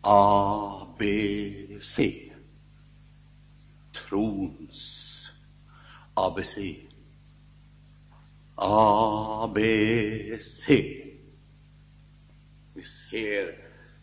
A, 0.00 0.86
B, 0.98 1.80
C. 1.82 2.31
Trons 4.12 5.30
ABC. 6.14 6.58
ABC. 8.54 10.68
Vi 12.74 12.82
ser 12.82 13.58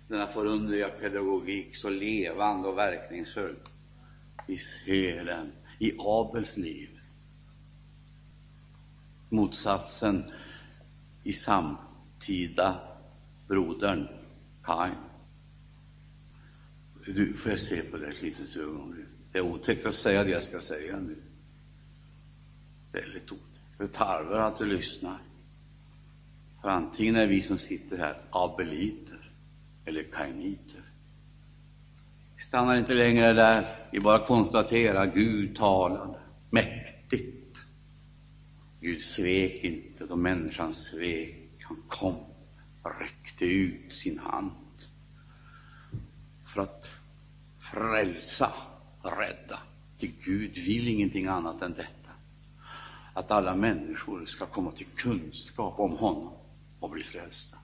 denna 0.07 0.27
förunderliga 0.27 0.89
pedagogik 0.89 1.77
så 1.77 1.89
levande 1.89 2.67
och 2.67 2.77
verkningsfull. 2.77 3.55
Vi 4.47 4.57
ser 4.57 5.25
den 5.25 5.51
i 5.79 5.95
Abels 5.99 6.57
liv. 6.57 6.99
Motsatsen 9.29 10.31
i 11.23 11.33
samtida 11.33 12.79
brodern 13.47 14.07
Kain. 14.63 14.95
Du, 17.05 17.33
får 17.33 17.51
jag 17.51 17.59
se 17.59 17.81
på 17.81 17.97
det 17.97 18.07
ett 18.07 18.21
litet 18.21 18.55
ögonblick? 18.55 19.18
Det 19.31 19.37
är 19.37 19.41
otäckt 19.41 19.85
att 19.85 19.93
säga 19.93 20.23
det 20.23 20.29
jag 20.29 20.43
ska 20.43 20.61
säga 20.61 20.99
nu. 20.99 21.15
Väldigt 22.91 23.31
otäckt. 23.31 23.45
Det 23.77 23.87
tarvar 23.87 24.39
att 24.39 24.57
du 24.57 24.65
lyssnar. 24.65 25.17
För 26.61 26.69
antingen 26.69 27.15
är 27.15 27.27
vi 27.27 27.41
som 27.41 27.57
sitter 27.57 27.97
här 27.97 28.21
abeliter 28.29 29.31
eller 29.85 30.03
kainiter. 30.03 30.81
Vi 32.37 32.43
stannar 32.43 32.77
inte 32.77 32.93
längre 32.93 33.33
där, 33.33 33.87
vi 33.91 33.99
bara 33.99 34.25
konstaterar 34.25 35.05
Gud 35.05 35.55
talade 35.55 36.19
mäktigt. 36.49 37.65
Gud 38.81 39.01
svek 39.01 39.63
inte 39.63 40.05
då 40.05 40.15
människan 40.15 40.73
svek. 40.73 41.35
Han 41.63 41.83
kom, 41.87 42.15
och 42.81 42.99
räckte 42.99 43.45
ut 43.45 43.93
sin 43.93 44.19
hand 44.19 44.51
för 46.45 46.61
att 46.61 46.85
frälsa, 47.59 48.53
rädda. 49.03 49.59
Till 49.97 50.11
Gud 50.23 50.57
vill 50.57 50.87
ingenting 50.87 51.27
annat 51.27 51.61
än 51.61 51.73
detta, 51.73 52.11
att 53.13 53.31
alla 53.31 53.55
människor 53.55 54.25
ska 54.25 54.45
komma 54.45 54.71
till 54.71 54.85
kunskap 54.85 55.79
om 55.79 55.91
honom 55.91 56.33
och 56.79 56.89
bli 56.89 57.03
frälsta. 57.03 57.57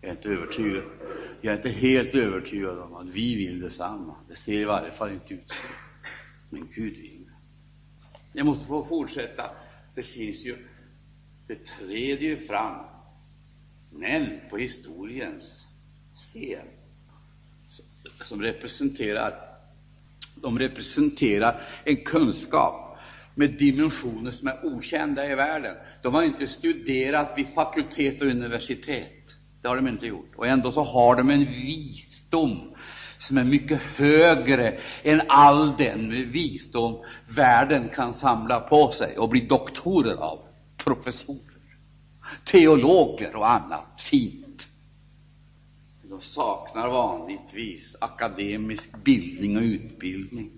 Jag 0.00 0.10
är 0.10 0.14
inte 0.14 0.28
övertygad. 0.28 0.84
Jag 1.40 1.52
är 1.52 1.56
inte 1.56 1.70
helt 1.70 2.14
övertygad 2.14 2.78
om 2.78 2.94
att 2.94 3.06
vi 3.06 3.34
vill 3.36 3.60
detsamma. 3.60 4.14
Det 4.28 4.36
ser 4.36 4.60
i 4.60 4.64
varje 4.64 4.90
fall 4.90 5.12
inte 5.12 5.34
ut 5.34 5.50
så. 5.52 5.66
Men 6.50 6.68
Gud 6.74 6.96
vill 6.96 7.24
det. 7.24 8.38
Jag 8.38 8.46
måste 8.46 8.66
få 8.66 8.84
fortsätta. 8.84 9.50
Det 9.94 10.02
finns 10.02 10.46
ju, 10.46 10.56
det 11.46 11.64
träder 11.64 12.22
ju 12.22 12.36
fram 12.36 12.84
män 13.90 14.40
på 14.50 14.56
historiens 14.56 15.66
scen 16.14 16.66
som 18.22 18.42
representerar, 18.42 19.51
de 20.34 20.58
representerar 20.58 21.60
en 21.84 21.96
kunskap 21.96 22.98
med 23.34 23.50
dimensioner 23.50 24.30
som 24.30 24.48
är 24.48 24.64
okända 24.64 25.32
i 25.32 25.34
världen. 25.34 25.76
De 26.02 26.14
har 26.14 26.22
inte 26.22 26.46
studerat 26.46 27.32
vid 27.36 27.48
fakultet 27.54 28.20
och 28.20 28.26
universitet. 28.26 29.22
Det 29.62 29.68
har 29.68 29.76
de 29.76 29.88
inte 29.88 30.06
gjort. 30.06 30.32
Och 30.36 30.46
ändå 30.46 30.72
så 30.72 30.82
har 30.82 31.16
de 31.16 31.30
en 31.30 31.44
visdom 31.44 32.74
som 33.18 33.38
är 33.38 33.44
mycket 33.44 33.82
högre 33.82 34.78
än 35.02 35.22
all 35.28 35.76
den 35.76 36.32
visdom 36.32 37.04
världen 37.28 37.88
kan 37.88 38.14
samla 38.14 38.60
på 38.60 38.90
sig 38.90 39.18
och 39.18 39.28
bli 39.28 39.40
doktorer 39.40 40.14
av, 40.14 40.38
professorer, 40.76 41.76
teologer 42.44 43.36
och 43.36 43.50
annat 43.50 43.84
fint. 43.98 44.41
De 46.12 46.20
saknar 46.20 46.88
vanligtvis 46.88 47.96
akademisk 48.00 48.96
bildning 49.04 49.56
och 49.56 49.62
utbildning. 49.62 50.50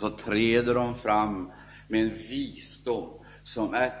Så 0.00 0.10
träder 0.10 0.74
de 0.74 0.94
fram 0.94 1.50
med 1.88 2.02
en 2.02 2.14
visdom 2.14 3.08
som 3.42 3.74
är 3.74 3.92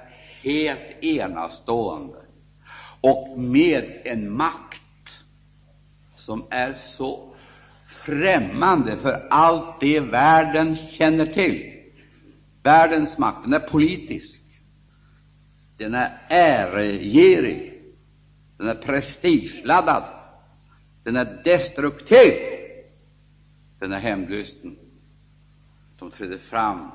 helt 0.42 1.04
enastående 1.04 2.18
och 3.00 3.38
med 3.38 4.00
en 4.04 4.32
makt 4.32 5.10
som 6.16 6.44
är 6.50 6.76
så 6.96 7.34
främmande 7.86 8.96
för 8.96 9.26
allt 9.30 9.80
det 9.80 10.00
världen 10.00 10.76
känner 10.76 11.26
till. 11.26 11.82
Världens 12.62 13.18
makt, 13.18 13.38
den 13.44 13.54
är 13.54 13.58
politisk, 13.58 14.40
den 15.76 15.94
är 15.94 16.18
äregerig, 16.28 17.82
den 18.58 18.68
är 18.68 18.74
prestigeladdad, 18.74 20.15
den 21.06 21.16
är 21.16 21.40
destruktiv. 21.44 22.32
Den 23.78 23.92
är 23.92 23.98
hämndlysten. 23.98 24.76
De 25.98 26.10
trädde 26.10 26.38
fram 26.38 26.90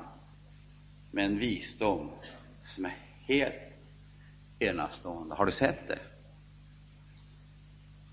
med 1.10 1.24
en 1.24 1.38
visdom 1.38 2.10
som 2.64 2.84
är 2.84 2.96
helt 3.26 3.54
enastående. 4.58 5.34
Har 5.34 5.46
du 5.46 5.52
sett 5.52 5.88
det? 5.88 5.98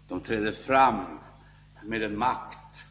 De 0.08 0.22
trädde 0.22 0.52
fram 0.52 1.20
med 1.84 2.04
en 2.04 2.18
makt 2.18 2.84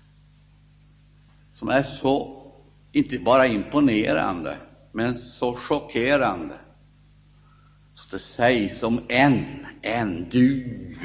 som 1.52 1.68
är 1.68 1.82
så, 1.82 2.46
inte 2.92 3.18
bara 3.18 3.46
imponerande, 3.46 4.58
men 4.92 5.18
så 5.18 5.54
chockerande. 5.54 6.58
Så 7.94 8.08
det 8.10 8.18
sägs 8.18 8.82
om 8.82 9.00
en, 9.08 9.66
en, 9.82 10.28
du 10.30 10.96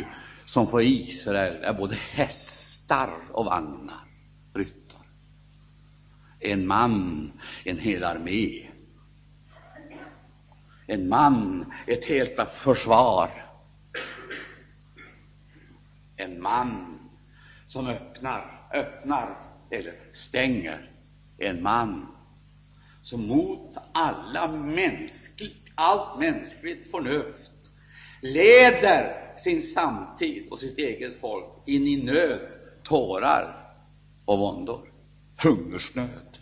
som 0.46 0.68
för 0.68 0.82
Israel 0.82 1.64
är 1.64 1.74
både 1.74 1.96
hästar 1.96 3.14
och 3.32 3.46
vagnar, 3.46 4.06
ryttar, 4.54 5.08
En 6.40 6.68
man, 6.68 7.32
en 7.64 7.78
hel 7.78 8.04
armé. 8.04 8.70
En 10.88 11.10
man, 11.10 11.74
ett 11.88 12.06
helt 12.06 12.54
försvar. 12.54 13.30
En 16.16 16.42
man 16.42 17.00
som 17.68 17.88
öppnar, 17.88 18.70
öppnar 18.74 19.38
eller 19.72 19.94
stänger. 20.14 20.92
En 21.38 21.64
man 21.64 22.08
som 23.02 23.28
mot 23.28 23.78
alla 23.94 24.48
mänskligt, 24.52 25.72
allt 25.76 26.20
mänskligt 26.20 26.92
förnuft 26.92 27.52
leder 28.22 29.23
sin 29.38 29.62
samtid 29.62 30.48
och 30.52 30.60
sitt 30.60 30.78
eget 30.78 31.20
folk 31.20 31.46
in 31.66 31.88
i 31.88 32.04
nöd, 32.04 32.48
tårar 32.84 33.74
och 34.26 34.40
våndor, 34.40 34.92
hungersnöd. 35.44 36.38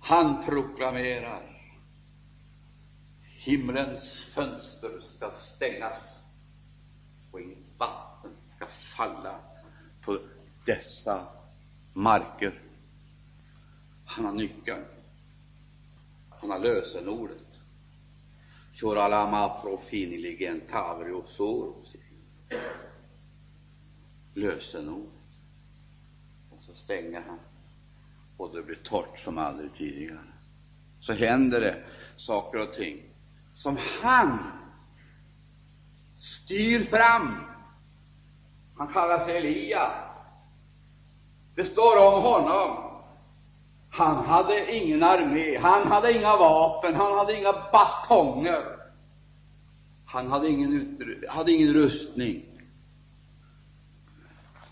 Han 0.00 0.44
proklamerar 0.44 1.56
himlens 3.22 4.24
fönster 4.34 5.00
ska 5.00 5.30
stängas 5.30 6.00
och 7.30 7.40
inget 7.40 7.58
vatten 7.78 8.30
ska 8.56 8.66
falla 8.66 9.40
på 10.00 10.18
dessa 10.64 11.26
marker. 11.92 12.62
Han 14.04 14.24
har 14.24 14.32
nyckeln. 14.32 14.84
Han 16.30 16.50
har 16.50 16.58
lösenordet. 16.58 17.45
Choralama 18.80 19.46
och 19.46 19.82
tavriosor. 20.70 21.74
Lösenord. 24.34 25.10
Och 26.50 26.64
så 26.64 26.74
stänger 26.74 27.20
han, 27.20 27.38
och 28.36 28.54
det 28.54 28.62
blir 28.62 28.76
torrt 28.76 29.20
som 29.20 29.38
aldrig 29.38 29.74
tidigare. 29.74 30.32
Så 31.00 31.12
händer 31.12 31.60
det 31.60 31.84
saker 32.16 32.58
och 32.58 32.74
ting 32.74 33.02
som 33.54 33.78
han 34.02 34.38
styr 36.20 36.84
fram. 36.84 37.40
Han 38.76 38.88
kallar 38.88 39.24
sig 39.24 39.36
Elia. 39.36 39.90
Det 41.54 41.66
står 41.66 42.06
om 42.06 42.22
honom 42.22 42.85
han 43.96 44.26
hade 44.26 44.76
ingen 44.76 45.02
armé, 45.02 45.58
han 45.58 45.86
hade 45.86 46.12
inga 46.12 46.36
vapen, 46.36 46.94
han 46.94 47.18
hade 47.18 47.38
inga 47.38 47.52
batonger. 47.72 48.64
Han 50.04 50.30
hade 50.30 50.48
ingen, 50.48 50.98
hade 51.28 51.52
ingen 51.52 51.74
rustning. 51.74 52.44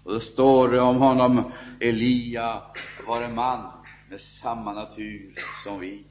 Och 0.05 0.13
då 0.13 0.21
står 0.21 0.69
det 0.69 0.81
om 0.81 0.97
honom, 0.97 1.53
Elia 1.81 2.63
var 3.07 3.23
en 3.23 3.35
man 3.35 3.71
med 4.11 4.21
samma 4.21 4.73
natur 4.73 5.35
som 5.65 5.81
vi. 5.81 6.05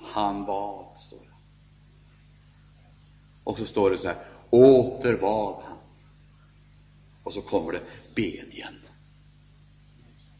Han 0.00 0.44
bad, 0.44 0.86
står 1.00 1.18
det. 1.18 1.34
Och 3.44 3.58
så 3.58 3.66
står 3.66 3.90
det 3.90 3.98
så 3.98 4.08
här, 4.08 4.18
åter 4.50 5.16
bad 5.20 5.62
han. 5.66 5.78
Och 7.22 7.34
så 7.34 7.42
kommer 7.42 7.72
det 7.72 7.82
bedjande. 8.14 8.85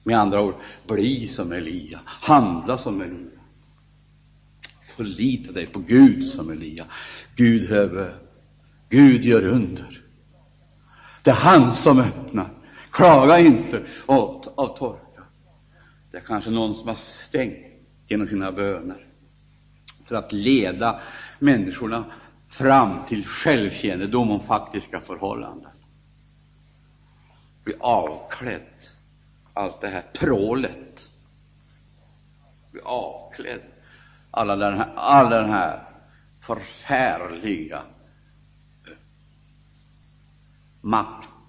Med 0.07 0.19
andra 0.19 0.42
ord, 0.42 0.55
bli 0.87 1.27
som 1.27 1.53
Elia, 1.53 2.01
handla 2.05 2.79
som 2.79 3.01
Elia. 3.01 3.40
Förlita 4.97 5.53
dig 5.53 5.66
på 5.66 5.79
Gud 5.79 6.27
som 6.27 6.51
Elia. 6.51 6.87
Gud 7.37 7.69
höve, 7.69 8.14
Gud 8.88 9.25
gör 9.25 9.47
under. 9.47 10.03
Det 11.23 11.31
är 11.31 11.35
han 11.35 11.73
som 11.73 11.99
öppnar. 11.99 12.51
Klaga 12.90 13.38
inte 13.38 13.83
av, 14.07 14.45
av 14.57 14.77
torka. 14.79 15.23
Det 16.11 16.16
är 16.16 16.23
kanske 16.23 16.51
någon 16.51 16.75
som 16.75 16.88
har 16.88 16.95
stängt 16.95 17.66
genom 18.09 18.29
sina 18.29 18.53
böner 18.53 19.07
för 20.05 20.14
att 20.14 20.33
leda 20.33 21.01
människorna 21.38 22.05
fram 22.49 23.07
till 23.09 23.27
självkännedom 23.27 24.31
om 24.31 24.40
faktiska 24.40 25.01
förhållanden. 25.01 25.71
Bli 27.64 27.75
avklädd 27.81 28.95
allt 29.57 29.81
det 29.81 29.88
här 29.88 30.05
prålet, 30.12 31.09
bli 32.71 32.81
avklädd, 32.85 33.61
alla 34.31 34.57
den 34.57 34.79
här, 34.79 34.92
all 34.97 35.31
den 35.31 35.51
här 35.51 35.83
förfärliga 36.40 37.83
eh, 38.87 38.92
maktkampen 40.81 41.40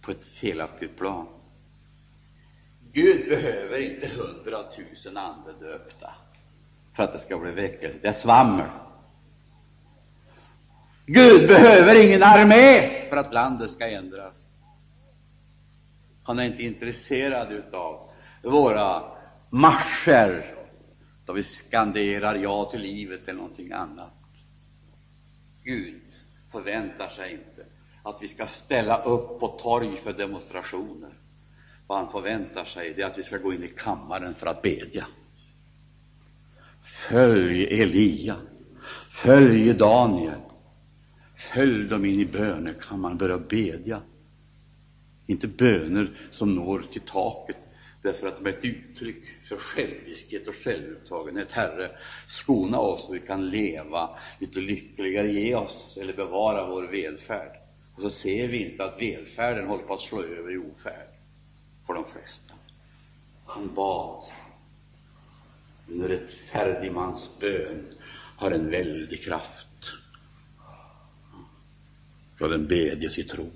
på 0.00 0.10
ett 0.10 0.26
felaktigt 0.26 0.96
plan. 0.96 1.26
Gud 2.92 3.28
behöver 3.28 3.80
inte 3.80 4.08
hundratusen 4.08 5.16
andedöpta 5.16 6.14
för 6.92 7.02
att 7.02 7.12
det 7.12 7.18
ska 7.18 7.38
bli 7.38 7.50
väckelse. 7.50 7.98
Det 8.02 8.08
är 8.08 8.12
svammel. 8.12 8.68
Gud 11.06 11.48
behöver 11.48 12.04
ingen 12.06 12.22
armé 12.22 13.08
för 13.08 13.16
att 13.16 13.32
landet 13.32 13.70
ska 13.70 13.88
ändras. 13.88 14.43
Han 16.24 16.38
är 16.38 16.44
inte 16.44 16.62
intresserad 16.62 17.74
av 17.74 18.10
våra 18.42 19.02
marscher 19.50 20.54
då 21.26 21.32
vi 21.32 21.42
skanderar 21.42 22.34
ja 22.34 22.64
till 22.70 22.80
livet 22.80 23.28
eller 23.28 23.38
någonting 23.38 23.72
annat. 23.72 24.12
Gud 25.62 26.02
förväntar 26.52 27.08
sig 27.08 27.32
inte 27.32 27.66
att 28.02 28.22
vi 28.22 28.28
ska 28.28 28.46
ställa 28.46 29.02
upp 29.02 29.40
på 29.40 29.48
torg 29.48 29.96
för 29.96 30.12
demonstrationer. 30.12 31.14
Vad 31.86 31.98
han 31.98 32.12
förväntar 32.12 32.64
sig 32.64 33.00
är 33.00 33.06
att 33.06 33.18
vi 33.18 33.22
ska 33.22 33.38
gå 33.38 33.52
in 33.52 33.64
i 33.64 33.68
kammaren 33.68 34.34
för 34.34 34.46
att 34.46 34.62
bedja. 34.62 35.06
Följ 37.08 37.82
Elia, 37.82 38.36
följ 39.10 39.74
Daniel, 39.74 40.40
följ 41.36 41.88
dem 41.88 42.04
in 42.04 42.20
i 42.20 42.26
bönekammaren, 42.26 43.18
börja 43.18 43.38
bedja. 43.38 44.02
Inte 45.26 45.48
böner 45.48 46.10
som 46.30 46.54
når 46.54 46.84
till 46.92 47.00
taket 47.00 47.56
därför 48.04 48.28
att 48.28 48.36
de 48.36 48.46
är 48.46 48.52
ett 48.52 48.64
uttryck 48.64 49.24
för 49.48 49.56
själviskhet 49.56 50.48
och 50.48 50.54
självupptagenhet. 50.54 51.52
Herre, 51.52 51.90
skona 52.28 52.78
oss 52.78 53.06
så 53.06 53.12
vi 53.12 53.20
kan 53.20 53.50
leva 53.50 54.10
lite 54.38 54.58
lyckligare, 54.60 55.30
ge 55.30 55.54
oss 55.54 55.96
eller 56.00 56.12
bevara 56.12 56.68
vår 56.68 56.82
välfärd. 56.82 57.56
Och 57.94 58.02
så 58.02 58.10
ser 58.10 58.48
vi 58.48 58.70
inte 58.70 58.84
att 58.84 59.02
välfärden 59.02 59.66
håller 59.66 59.82
på 59.82 59.94
att 59.94 60.00
slå 60.00 60.22
över 60.22 60.52
i 60.52 60.58
ofärd 60.58 61.08
för 61.86 61.94
de 61.94 62.04
flesta. 62.04 62.54
Han 63.46 63.74
bad. 63.74 64.24
En 65.88 66.08
rättfärdig 66.08 66.92
mans 66.92 67.30
bön 67.40 67.84
har 68.36 68.50
en 68.50 68.70
väldig 68.70 69.22
kraft. 69.22 69.92
För 72.38 72.48
den 72.48 72.66
bedjes 72.66 73.18
i 73.18 73.22
tro. 73.22 73.50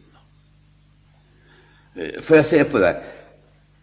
Eh, 1.98 2.20
får 2.20 2.36
jag 2.36 2.46
säga 2.46 2.64
på 2.64 2.78
det? 2.78 3.04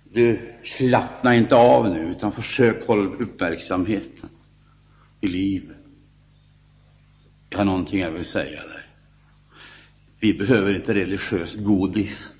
Du, 0.04 0.54
slappna 0.64 1.36
inte 1.36 1.56
av 1.56 1.90
nu, 1.90 2.12
utan 2.12 2.32
försök 2.32 2.88
hålla 2.88 3.16
uppmärksamheten 3.16 4.30
i 5.22 5.28
livet. 5.28 5.78
Jag 7.50 7.58
har 7.58 7.66
någonting 7.66 8.00
jag 8.00 8.12
vill 8.12 8.26
säga 8.26 8.62
dig. 8.62 8.84
Vi 10.20 10.34
behöver 10.34 10.76
inte 10.76 10.94
religiös 10.94 11.56
godis. 11.56 12.32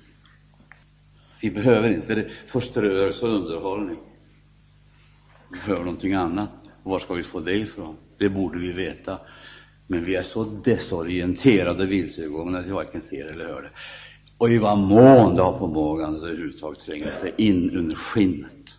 Vi 1.40 1.50
behöver 1.50 1.88
inte 1.88 2.30
förströelse 2.46 3.26
och 3.26 3.32
underhållning. 3.32 3.98
Vi 5.52 5.58
behöver 5.58 5.84
någonting 5.84 6.14
annat. 6.14 6.50
Och 6.82 6.90
var 6.90 6.98
ska 6.98 7.14
vi 7.14 7.22
få 7.22 7.40
det 7.40 7.56
ifrån? 7.56 7.96
Det 8.18 8.28
borde 8.28 8.58
vi 8.58 8.72
veta. 8.72 9.18
Men 9.86 10.04
vi 10.04 10.14
är 10.14 10.22
så 10.22 10.44
desorienterade 10.44 11.82
och 11.82 11.92
vilsegångna 11.92 12.58
att 12.58 12.66
vi 12.66 12.70
varken 12.70 13.02
ser 13.10 13.24
eller 13.24 13.44
hör 13.44 13.62
det 13.62 13.70
och 14.38 14.50
i 14.50 14.58
vad 14.58 14.78
mån 14.78 15.34
det 15.34 15.42
har 15.42 15.58
förmågan 15.58 16.16
att 16.16 16.22
överhuvudtaget 16.22 16.78
tränga 16.78 17.14
sig 17.14 17.34
in 17.36 17.70
under 17.70 17.96
skinnet, 17.96 18.78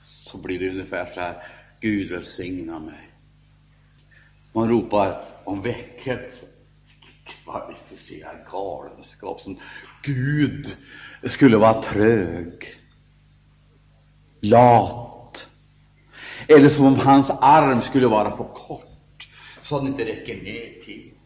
så 0.00 0.38
blir 0.38 0.58
det 0.58 0.70
ungefär 0.70 1.12
så 1.14 1.20
här, 1.20 1.42
Gud 1.80 2.10
välsigna 2.10 2.78
mig. 2.78 3.10
Man 4.52 4.68
ropar 4.68 5.24
om 5.44 5.62
väckelse. 5.62 6.46
kvalificerad 7.44 8.36
galenskap 8.50 9.40
som 9.40 9.60
Gud 10.02 10.76
skulle 11.30 11.56
vara 11.56 11.82
trög, 11.82 12.52
lat, 14.40 15.48
eller 16.48 16.68
som 16.68 16.86
om 16.86 16.96
hans 16.96 17.30
arm 17.30 17.82
skulle 17.82 18.06
vara 18.06 18.36
för 18.36 18.44
kort 18.54 19.28
så 19.62 19.76
att 19.76 19.82
den 19.82 19.92
inte 19.92 20.04
räcker 20.04 20.42
ner 20.42 20.84
till. 20.84 21.17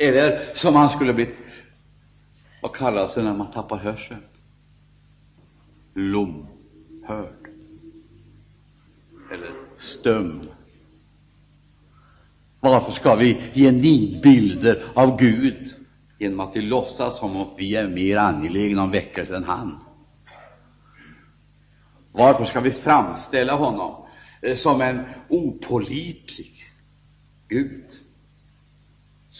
Eller 0.00 0.40
som 0.54 0.74
han 0.74 0.88
skulle 0.88 1.12
bli, 1.12 1.28
vad 2.62 2.74
kallas 2.74 3.14
det 3.14 3.22
när 3.22 3.34
man 3.34 3.52
tappar 3.52 3.76
hörseln? 3.76 4.20
Lomhörd. 5.94 7.48
Eller 9.32 9.52
stum. 9.78 10.40
Varför 12.60 12.92
ska 12.92 13.14
vi 13.14 13.42
ge 13.52 13.72
nidbilder 13.72 14.84
av 14.94 15.18
Gud 15.18 15.74
genom 16.18 16.40
att 16.40 16.56
vi 16.56 16.60
låtsas 16.60 17.18
som 17.18 17.36
om 17.36 17.48
vi 17.56 17.76
är 17.76 17.88
mer 17.88 18.16
angelägna 18.16 18.82
om 18.82 18.90
väckelse 18.90 19.36
än 19.36 19.44
han? 19.44 19.78
Varför 22.12 22.44
ska 22.44 22.60
vi 22.60 22.72
framställa 22.72 23.54
honom 23.54 24.06
eh, 24.42 24.56
som 24.56 24.80
en 24.80 25.04
opålitlig 25.28 26.52
Gud? 27.48 27.99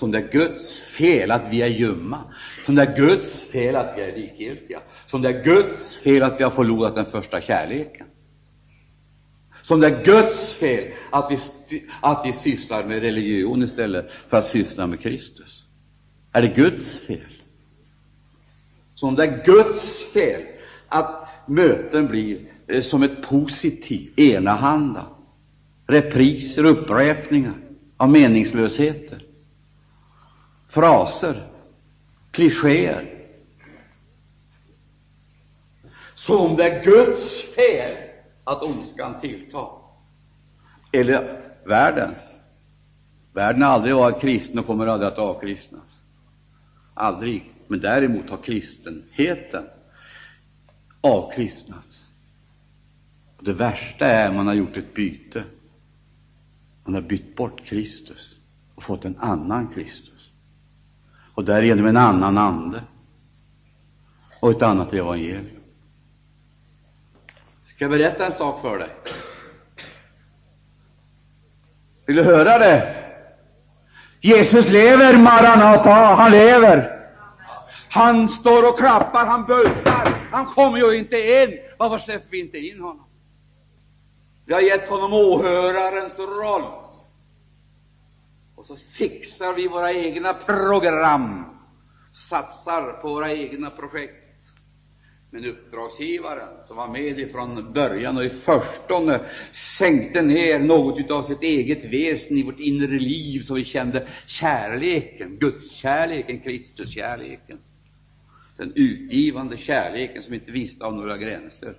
Som 0.01 0.11
det 0.11 0.19
är 0.19 0.33
Guds 0.33 0.79
fel 0.79 1.31
att 1.31 1.43
vi 1.51 1.63
är 1.63 1.67
ljumma, 1.67 2.25
som 2.67 2.75
det 2.75 2.83
är 2.83 2.97
Guds 2.97 3.29
fel 3.53 3.77
att 3.77 3.93
vi 3.97 4.03
är 4.03 4.17
likgiltiga, 4.17 4.81
som 5.07 5.23
det 5.23 5.29
är 5.29 5.45
Guds 5.45 5.97
fel 5.97 6.23
att 6.23 6.41
vi 6.41 6.45
har 6.45 6.51
förlorat 6.51 6.95
den 6.95 7.05
första 7.05 7.41
kärleken. 7.41 8.07
Som 9.63 9.81
det 9.81 9.87
är 9.87 10.05
Guds 10.05 10.53
fel 10.53 10.85
att 11.11 11.31
vi, 11.31 11.85
att 12.01 12.23
vi 12.27 12.33
sysslar 12.33 12.85
med 12.85 13.01
religion 13.01 13.63
istället 13.63 14.11
för 14.29 14.37
att 14.37 14.47
syssla 14.47 14.87
med 14.87 15.01
Kristus. 15.01 15.65
Är 16.33 16.43
det 16.43 16.49
Guds 16.49 17.01
fel? 17.01 17.43
Som 18.95 19.17
det 19.17 19.25
är 19.25 19.45
Guds 19.45 20.13
fel 20.13 20.43
att 20.89 21.29
möten 21.47 22.09
blir 22.09 22.39
eh, 22.67 22.83
som 22.83 23.03
ett 23.03 23.29
positivt, 23.29 24.19
enahanda, 24.19 25.07
repriser, 25.87 26.65
upprepningar 26.65 27.55
av 27.97 28.11
meningslösheter, 28.11 29.27
fraser, 30.71 31.47
klichéer. 32.31 33.17
Som 36.15 36.57
det 36.57 36.65
är 36.65 36.85
Guds 36.85 37.43
fel 37.43 37.97
att 38.45 38.63
ondskan 38.63 39.21
tilltar. 39.21 39.71
Eller 40.93 41.41
världens. 41.65 42.35
Världen 43.33 43.63
har 43.63 43.69
aldrig 43.69 43.95
varit 43.95 44.21
kristen 44.21 44.59
och 44.59 44.67
kommer 44.67 44.87
aldrig 44.87 45.09
att 45.13 45.19
avkristnas. 45.19 45.89
Aldrig. 46.95 47.53
Men 47.67 47.81
däremot 47.81 48.31
har 48.31 48.43
kristenheten 48.43 49.65
avkristnats. 51.01 52.11
Och 53.37 53.45
det 53.45 53.53
värsta 53.53 54.07
är 54.07 54.29
att 54.29 54.35
man 54.35 54.47
har 54.47 54.55
gjort 54.55 54.77
ett 54.77 54.95
byte. 54.95 55.45
Man 56.85 56.95
har 56.95 57.03
bytt 57.03 57.37
bort 57.37 57.65
Kristus 57.65 58.37
och 58.75 58.83
fått 58.83 59.05
en 59.05 59.17
annan 59.19 59.69
Kristus. 59.75 60.20
Och 61.41 61.47
därigenom 61.47 61.87
en 61.87 61.97
annan 61.97 62.39
ande 62.39 62.83
och 64.41 64.51
ett 64.51 64.63
annat 64.63 64.93
evangelium. 64.93 65.61
Ska 67.65 67.85
jag 67.85 67.91
berätta 67.91 68.27
en 68.27 68.33
sak 68.33 68.61
för 68.61 68.79
dig? 68.79 68.89
Vill 72.07 72.17
du 72.17 72.23
höra 72.23 72.59
det? 72.59 72.97
Jesus 74.21 74.69
lever, 74.69 75.19
Maranata, 75.19 75.91
han 75.91 76.31
lever. 76.31 77.01
Han 77.91 78.29
står 78.29 78.69
och 78.69 78.79
klappar, 78.79 79.27
han 79.27 79.45
bultar, 79.45 80.29
han 80.33 80.47
kommer 80.47 80.79
ju 80.79 80.97
inte 80.97 81.17
in. 81.17 81.59
Varför 81.79 81.99
släpper 81.99 82.31
vi 82.31 82.41
inte 82.41 82.59
in 82.59 82.81
honom? 82.81 83.07
Vi 84.47 84.55
har 84.55 84.61
gett 84.61 84.89
honom 84.89 85.13
åhörarens 85.13 86.19
roll. 86.19 86.80
Och 88.61 88.67
så 88.67 88.77
fixar 88.77 89.55
vi 89.55 89.69
våra 89.69 89.93
egna 89.93 90.33
program, 90.33 91.45
satsar 92.15 92.93
på 92.93 93.09
våra 93.09 93.33
egna 93.33 93.71
projekt. 93.71 94.51
Men 95.31 95.45
uppdragsgivaren, 95.45 96.67
som 96.67 96.77
var 96.77 96.89
med 96.89 97.19
ifrån 97.19 97.73
början 97.73 98.17
och 98.17 98.25
i 98.25 98.29
förstone 98.29 99.21
sänkte 99.53 100.23
ner 100.23 100.61
något 100.61 101.11
av 101.11 101.23
sitt 101.23 101.43
eget 101.43 101.85
väsen 101.85 102.37
i 102.37 102.43
vårt 102.43 102.61
inre 102.61 102.99
liv, 102.99 103.41
så 103.41 103.55
vi 103.55 103.65
kände 103.65 104.09
kärleken, 104.27 105.39
Gudskärleken, 105.39 106.41
Kristuskärleken, 106.41 107.59
den 108.57 108.73
utgivande 108.75 109.57
kärleken 109.57 110.23
som 110.23 110.35
inte 110.35 110.51
visste 110.53 110.85
av 110.85 110.95
några 110.95 111.19
gränser, 111.19 111.75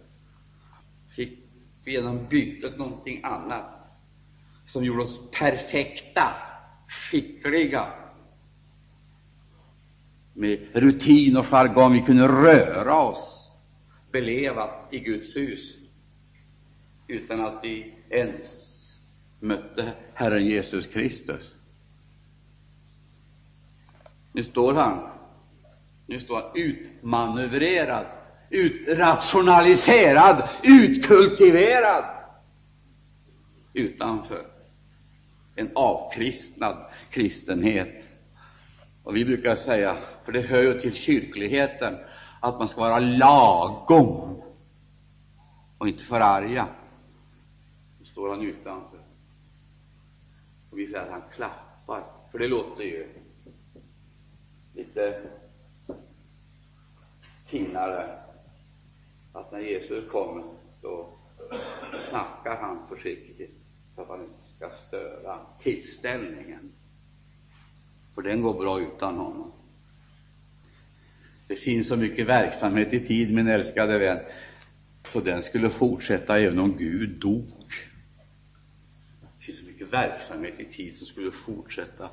fick 1.16 1.40
vi 1.84 1.94
genom 1.94 2.28
bytet 2.30 2.78
någonting 2.78 3.22
annat 3.24 3.82
som 4.66 4.84
gjorde 4.86 5.04
oss 5.04 5.20
perfekta, 5.32 6.51
skickliga, 6.92 7.88
med 10.34 10.60
rutin 10.74 11.38
och 11.38 11.46
jargong. 11.46 11.94
Vi 11.94 12.02
kunde 12.02 12.28
röra 12.28 13.02
oss 13.02 13.52
beleva 14.12 14.70
i 14.92 15.00
Guds 15.00 15.36
hus 15.36 15.74
utan 17.08 17.42
att 17.42 17.60
vi 17.64 17.94
ens 18.10 18.48
mötte 19.40 19.92
Herren 20.14 20.46
Jesus 20.46 20.88
Kristus. 20.88 21.56
Nu 24.34 24.44
står 24.44 24.74
han, 24.74 25.10
nu 26.06 26.20
står 26.20 26.36
han 26.36 26.52
utmanövrerad, 26.56 28.06
utrationaliserad, 28.50 30.50
utkultiverad 30.64 32.06
utanför 33.74 34.51
en 35.56 35.72
avkristnad 35.76 36.86
kristenhet. 37.10 38.04
Och 39.04 39.16
vi 39.16 39.26
brukar 39.26 39.56
säga, 39.56 39.98
för 40.26 40.32
det 40.32 40.42
hör 40.42 40.62
ju 40.62 40.80
till 40.80 40.94
kyrkligheten, 40.94 41.98
att 42.40 42.60
man 42.60 42.68
ska 42.68 42.82
vara 42.82 43.00
lagom 43.00 44.42
och 45.78 45.88
inte 45.88 46.04
förarga. 46.04 46.68
Så 48.00 48.06
står 48.06 48.30
han 48.30 48.42
utanför. 48.42 49.00
Och 50.70 50.80
vi 50.80 50.88
säger 50.88 51.06
att 51.06 51.12
han 51.12 51.24
klappar, 51.36 52.04
för 52.32 52.40
det 52.40 52.48
låter 52.48 52.84
ju 52.84 53.08
lite 54.76 55.22
finare 57.46 58.20
att 59.34 59.52
när 59.52 59.60
Jesus 59.60 60.12
kommer, 60.12 60.44
då 60.82 61.10
knackar 62.10 62.56
han 62.56 62.88
försiktigt 62.90 63.56
så 63.96 64.02
att 64.02 64.08
han 64.08 64.24
inte 64.24 64.41
ska 64.62 64.72
störa 64.88 65.40
tillställningen. 65.64 66.72
För 68.16 68.22
den 68.22 68.42
går 68.42 68.54
bra 68.54 68.82
utan 68.82 69.18
honom. 69.18 69.52
Det 71.48 71.56
finns 71.56 71.88
så 71.88 71.96
mycket 71.96 72.28
verksamhet 72.28 72.94
i 72.94 73.08
tid, 73.08 73.34
min 73.34 73.48
älskade 73.48 73.98
vän, 73.98 74.20
så 75.14 75.20
den 75.20 75.42
skulle 75.42 75.70
fortsätta 75.70 76.40
även 76.40 76.60
om 76.60 76.78
Gud 76.78 77.20
dog. 77.20 77.48
Det 79.22 79.46
finns 79.46 79.60
så 79.60 79.66
mycket 79.66 79.94
verksamhet 79.94 80.60
i 80.60 80.66
tid 80.66 80.98
som 80.98 81.08
skulle 81.08 81.32
fortsätta 81.32 82.10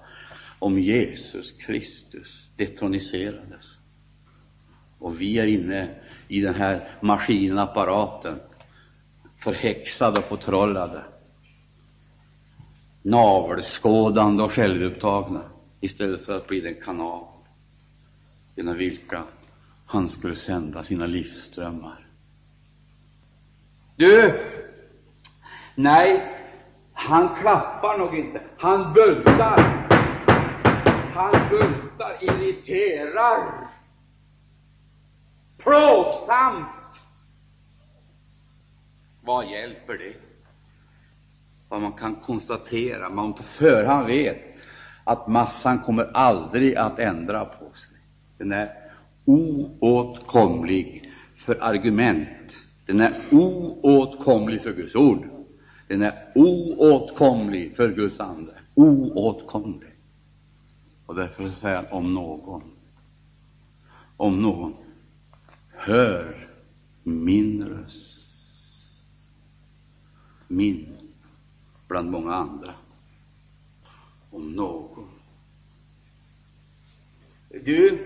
om 0.59 0.79
Jesus 0.79 1.53
Kristus 1.53 2.49
detroniserades. 2.57 3.67
Och 4.99 5.21
vi 5.21 5.39
är 5.39 5.47
inne 5.47 5.95
i 6.29 6.41
den 6.41 6.55
här 6.55 6.99
maskinapparaten, 7.03 8.41
förhäxade 9.39 10.19
och 10.19 10.25
förtrollade, 10.25 11.05
navelskådande 13.09 14.43
och 14.43 14.53
självupptagna, 14.53 15.43
istället 15.81 16.27
för 16.27 16.37
att 16.37 16.47
bli 16.47 16.61
den 16.61 16.75
kanal 16.75 17.27
genom 18.57 18.77
vilka 18.77 19.25
han 19.87 20.09
skulle 20.09 20.35
sända 20.35 20.83
sina 20.83 21.07
livsströmmar. 21.07 22.07
Du! 23.97 24.45
Nej, 25.75 26.39
han 26.93 27.37
klappar 27.41 27.99
nog 27.99 28.19
inte. 28.19 28.43
Han 28.59 28.93
bultar. 28.93 29.89
Han 31.15 31.49
bultar, 31.51 32.17
irriterar. 32.21 33.69
Plågsamt. 35.59 37.03
Vad 39.21 39.51
hjälper 39.51 39.99
det? 39.99 40.28
Vad 41.69 41.81
man 41.81 41.93
kan 41.93 42.15
konstatera, 42.15 43.11
man 43.11 43.33
på 43.33 43.43
förhand 43.43 44.07
vet 44.07 44.39
att 45.05 45.29
massan 45.29 45.79
kommer 45.79 46.05
aldrig 46.15 46.77
att 46.77 46.99
ändra 46.99 47.45
på 47.45 47.65
sig. 47.65 47.99
Den 48.39 48.53
är 48.53 48.71
oåtkomlig 49.25 51.13
för 51.37 51.59
argument. 51.61 52.57
Den 52.87 53.01
är 53.01 53.29
oåtkomlig 53.31 54.63
för 54.63 54.73
Guds 54.73 54.95
ord. 54.95 55.29
Den 55.89 56.03
är 56.03 56.33
oåtkomlig 56.35 57.77
för 57.77 57.93
Guds 57.93 58.21
ande. 58.21 58.53
Oåtkomlig. 58.75 59.95
Och 61.07 61.15
därför 61.15 61.49
säger 61.49 61.77
han 61.77 61.87
om 61.91 62.15
någon, 62.15 62.63
om 64.17 64.43
någon, 64.43 64.75
hör 65.69 66.49
min 67.03 67.65
röst, 67.65 68.27
min 70.49 71.08
bland 71.89 72.11
många 72.11 72.35
andra, 72.35 72.75
om 74.31 74.53
någon. 74.53 75.09
Du, 77.51 77.99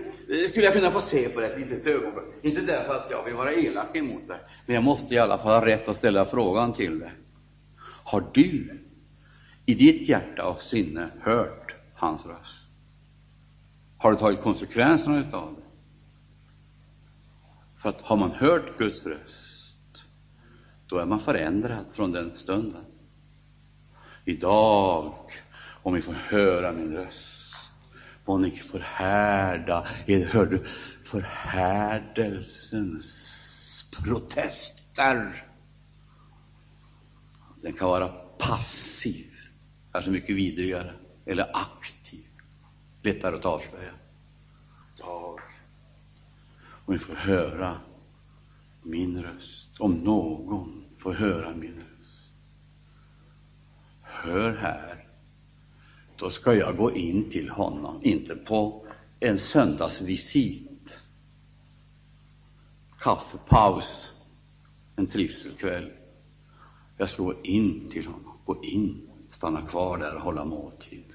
skulle 0.49 0.65
jag 0.65 0.73
kunna 0.73 0.91
få 0.91 0.99
se 0.99 1.29
på 1.29 1.39
dig 1.39 1.51
ett 1.51 1.59
litet 1.59 1.87
ögonblick? 1.87 2.25
Inte 2.41 2.61
därför 2.61 2.93
att 2.95 3.11
jag 3.11 3.23
vill 3.25 3.33
vara 3.33 3.53
elak 3.53 3.97
emot 3.97 4.27
dig, 4.27 4.39
men 4.65 4.75
jag 4.75 4.83
måste 4.83 5.15
i 5.15 5.17
alla 5.17 5.37
fall 5.37 5.61
ha 5.61 5.65
rätt 5.65 5.89
att 5.89 5.95
ställa 5.95 6.25
frågan 6.25 6.73
till 6.73 6.99
dig. 6.99 7.11
Har 8.03 8.29
du 8.33 8.81
i 9.65 9.73
ditt 9.73 10.09
hjärta 10.09 10.45
och 10.45 10.61
sinne 10.61 11.09
hört 11.19 11.75
hans 11.93 12.25
röst? 12.25 12.67
Har 13.97 14.11
du 14.11 14.17
tagit 14.17 14.41
konsekvenserna 14.41 15.23
av 15.31 15.55
det? 15.55 15.63
För 17.81 17.89
att 17.89 18.01
har 18.01 18.17
man 18.17 18.31
hört 18.31 18.77
Guds 18.77 19.05
röst, 19.05 20.03
då 20.87 20.97
är 20.97 21.05
man 21.05 21.19
förändrad 21.19 21.85
från 21.91 22.11
den 22.11 22.35
stunden. 22.35 22.85
Idag, 24.25 25.13
om 25.83 25.93
ni 25.93 26.01
får 26.01 26.13
höra 26.13 26.71
min 26.71 26.93
röst, 26.93 27.55
må 28.25 28.37
ni 28.37 28.51
förhärda 28.51 29.87
er, 30.05 30.25
hör 30.25 30.45
du, 30.45 30.63
förhärdelsens 31.03 33.39
protester. 33.91 35.45
Den 37.61 37.73
kan 37.73 37.87
vara 37.87 38.07
passiv, 38.37 39.31
kanske 39.91 40.11
mycket 40.11 40.35
vidrigare, 40.35 40.93
eller 41.25 41.49
aktiv, 41.53 42.25
lättare 43.01 43.35
att 43.35 43.45
avslöja. 43.45 43.91
Dag. 44.97 45.39
om 46.85 46.93
vi 46.93 46.99
får 46.99 47.15
höra 47.15 47.79
min 48.81 49.23
röst, 49.23 49.79
om 49.79 49.93
någon 49.93 50.85
får 50.99 51.13
höra 51.13 51.55
min 51.55 51.75
röst. 51.75 51.92
Hör 54.23 54.53
här, 54.53 55.05
då 56.15 56.29
ska 56.29 56.55
jag 56.55 56.77
gå 56.77 56.91
in 56.95 57.29
till 57.29 57.49
honom, 57.49 57.99
inte 58.03 58.35
på 58.35 58.85
en 59.19 59.39
söndagsvisit, 59.39 60.93
kaffepaus, 62.99 64.11
en 64.95 65.07
trivselkväll. 65.07 65.91
Jag 66.97 67.09
ska 67.09 67.23
gå 67.23 67.33
in 67.43 67.89
till 67.91 68.05
honom, 68.05 68.37
gå 68.45 68.63
in, 68.63 69.01
stanna 69.31 69.61
kvar 69.61 69.97
där 69.97 70.15
och 70.15 70.21
hålla 70.21 70.45
måltid. 70.45 71.05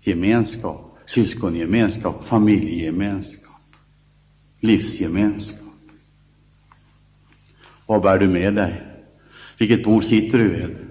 Gemenskap, 0.00 0.98
syskongemenskap, 1.06 2.24
familjegemenskap, 2.24 3.60
livsgemenskap. 4.60 5.60
Vad 7.86 8.02
bär 8.02 8.18
du 8.18 8.28
med 8.28 8.54
dig? 8.54 8.82
Vilket 9.58 9.84
bord 9.84 10.04
sitter 10.04 10.38
du 10.38 10.48
vid? 10.48 10.85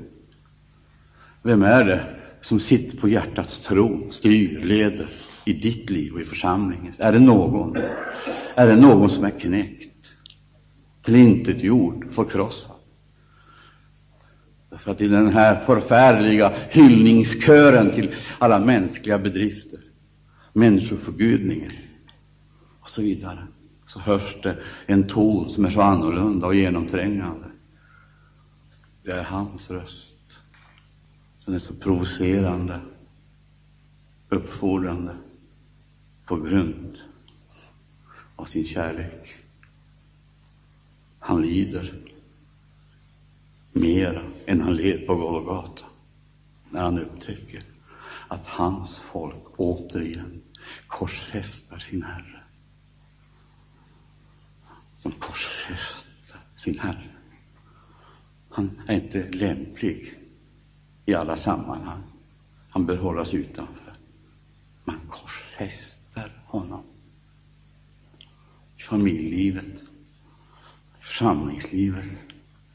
Vem 1.46 1.64
är 1.64 1.86
det 1.86 2.06
som 2.42 2.60
sitter 2.60 2.98
på 2.98 3.10
hjärtats 3.10 3.60
tron, 3.60 4.14
styr, 4.14 4.62
leder 4.62 5.08
i 5.46 5.54
ditt 5.54 5.90
liv 5.90 6.14
och 6.14 6.22
i 6.22 6.26
församlingens? 6.26 7.00
Är 7.00 7.12
det 7.12 7.20
någon? 7.20 7.78
Är 8.56 8.68
det 8.68 8.76
någon 8.76 9.10
som 9.10 9.26
är 9.26 9.40
knäckt, 9.40 10.16
tillintetgjord, 11.04 12.12
förkrossad? 12.12 12.76
Därför 14.70 14.92
att 14.92 15.02
i 15.02 15.08
den 15.08 15.28
här 15.28 15.64
förfärliga 15.64 16.54
hyllningskören 16.70 17.92
till 17.92 18.14
alla 18.40 18.60
mänskliga 18.60 19.18
bedrifter, 19.20 19.80
människoförgudningen 20.54 21.72
och 22.80 22.90
så 22.90 23.02
vidare, 23.02 23.48
så 23.86 24.00
hörs 24.00 24.42
det 24.44 24.58
en 24.86 25.08
ton 25.08 25.50
som 25.50 25.66
är 25.66 25.70
så 25.70 25.82
annorlunda 25.82 26.48
och 26.48 26.56
genomträngande. 26.56 27.46
Det 29.04 29.12
är 29.12 29.24
hans 29.24 29.72
röst. 29.72 30.15
Den 31.46 31.56
är 31.56 31.60
så 31.60 31.74
provocerande, 31.74 32.82
uppfordrande, 34.30 35.16
på 36.26 36.36
grund 36.36 36.98
av 38.36 38.46
sin 38.46 38.66
kärlek. 38.66 39.34
Han 41.20 41.42
lider 41.42 41.94
mera 43.72 44.24
än 44.46 44.62
han 44.62 44.76
led 44.76 45.08
på 45.08 45.16
Golgata 45.16 45.86
när 46.70 46.82
han 46.82 47.00
upptäcker 47.00 47.64
att 48.28 48.48
hans 48.48 48.98
folk 49.12 49.60
återigen 49.60 50.42
korsfästar 50.88 51.80
sin 51.80 52.04
Herre. 52.04 52.44
De 55.04 55.12
korsfäster 55.12 56.40
sin 56.56 56.80
Herre. 56.80 57.10
Han 58.50 58.82
är 58.88 58.96
inte 58.96 59.32
lämplig 59.32 60.25
i 61.06 61.14
alla 61.14 61.38
sammanhang. 61.38 62.04
Han 62.70 62.86
bör 62.86 62.98
hållas 62.98 63.34
utanför. 63.34 63.94
Man 64.84 65.00
korsfäster 65.10 66.32
honom. 66.46 66.84
I 68.78 68.82
familjelivet, 68.82 69.74
i 71.00 71.04
församlingslivet, 71.04 72.22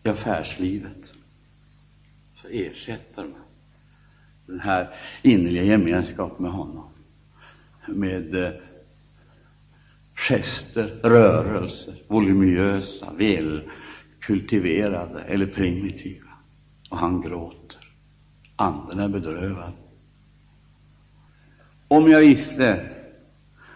i 0.04 0.08
affärslivet 0.08 1.12
så 2.34 2.48
ersätter 2.48 3.22
man 3.22 3.42
den 4.46 4.60
här 4.60 4.94
innerliga 5.22 5.62
gemenskapen 5.62 6.42
med 6.42 6.52
honom 6.52 6.90
med 7.86 8.34
eh, 8.34 8.50
gester, 10.14 11.00
rörelser, 11.02 12.02
voluminösa, 12.08 13.12
välkultiverade 13.18 15.22
eller 15.22 15.46
primitiva. 15.46 16.30
Och 16.90 16.98
han 16.98 17.20
gråter. 17.20 17.79
Anden 18.60 19.00
är 19.00 19.08
bedrövad. 19.08 19.72
Om 21.88 22.10
jag 22.10 22.20
visste 22.20 22.90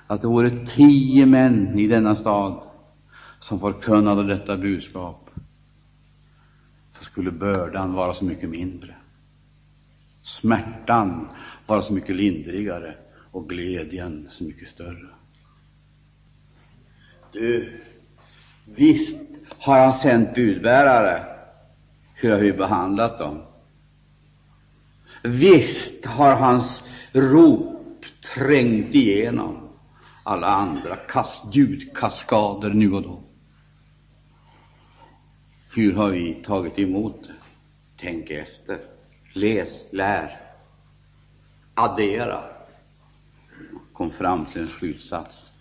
att 0.07 0.21
det 0.21 0.27
vore 0.27 0.51
tio 0.51 1.27
män 1.27 1.79
i 1.79 1.87
denna 1.87 2.17
stad 2.17 2.63
som 3.41 3.61
förkunnade 3.61 4.25
detta 4.25 4.57
budskap, 4.57 5.31
så 6.99 7.05
skulle 7.05 7.31
bördan 7.31 7.93
vara 7.93 8.15
så 8.15 8.25
mycket 8.25 8.51
mindre, 8.51 8.95
smärtan 10.23 11.29
vara 11.67 11.83
så 11.83 11.95
mycket 11.95 12.17
lindrigare 12.17 12.97
och 13.31 13.49
glädjen 13.49 14.27
så 14.31 14.45
mycket 14.45 14.69
större. 14.69 15.09
Du, 17.33 17.81
visst 18.65 19.17
har 19.67 19.81
han 19.81 19.93
sänt 19.93 20.35
budbärare. 20.35 21.25
Hur 22.15 22.31
har 22.33 22.39
vi 22.39 22.53
behandlat 22.53 23.19
dem? 23.19 23.43
Visst 25.27 26.05
har 26.05 26.35
hans 26.35 26.83
rop 27.13 28.05
trängt 28.35 28.95
igenom 28.95 29.69
alla 30.23 30.47
andra 30.47 30.97
kast, 30.97 31.43
ljudkaskader 31.53 32.71
nu 32.71 32.93
och 32.93 33.03
då. 33.03 33.23
Hur 35.75 35.93
har 35.93 36.11
vi 36.11 36.35
tagit 36.35 36.79
emot 36.79 37.25
det? 37.27 37.35
Tänk 37.97 38.31
efter. 38.31 38.81
Läs, 39.33 39.69
lär, 39.91 40.41
addera. 41.75 42.45
Kom 43.93 44.11
fram 44.11 44.45
till 44.45 44.63
en 44.63 44.69
slutsats. 44.69 45.53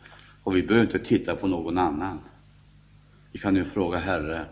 Och 0.43 0.55
vi 0.55 0.63
behöver 0.63 0.85
inte 0.85 0.99
titta 0.99 1.35
på 1.35 1.47
någon 1.47 1.77
annan. 1.77 2.19
Vi 3.31 3.39
kan 3.39 3.55
ju 3.55 3.65
fråga 3.65 3.97
Herre, 3.97 4.45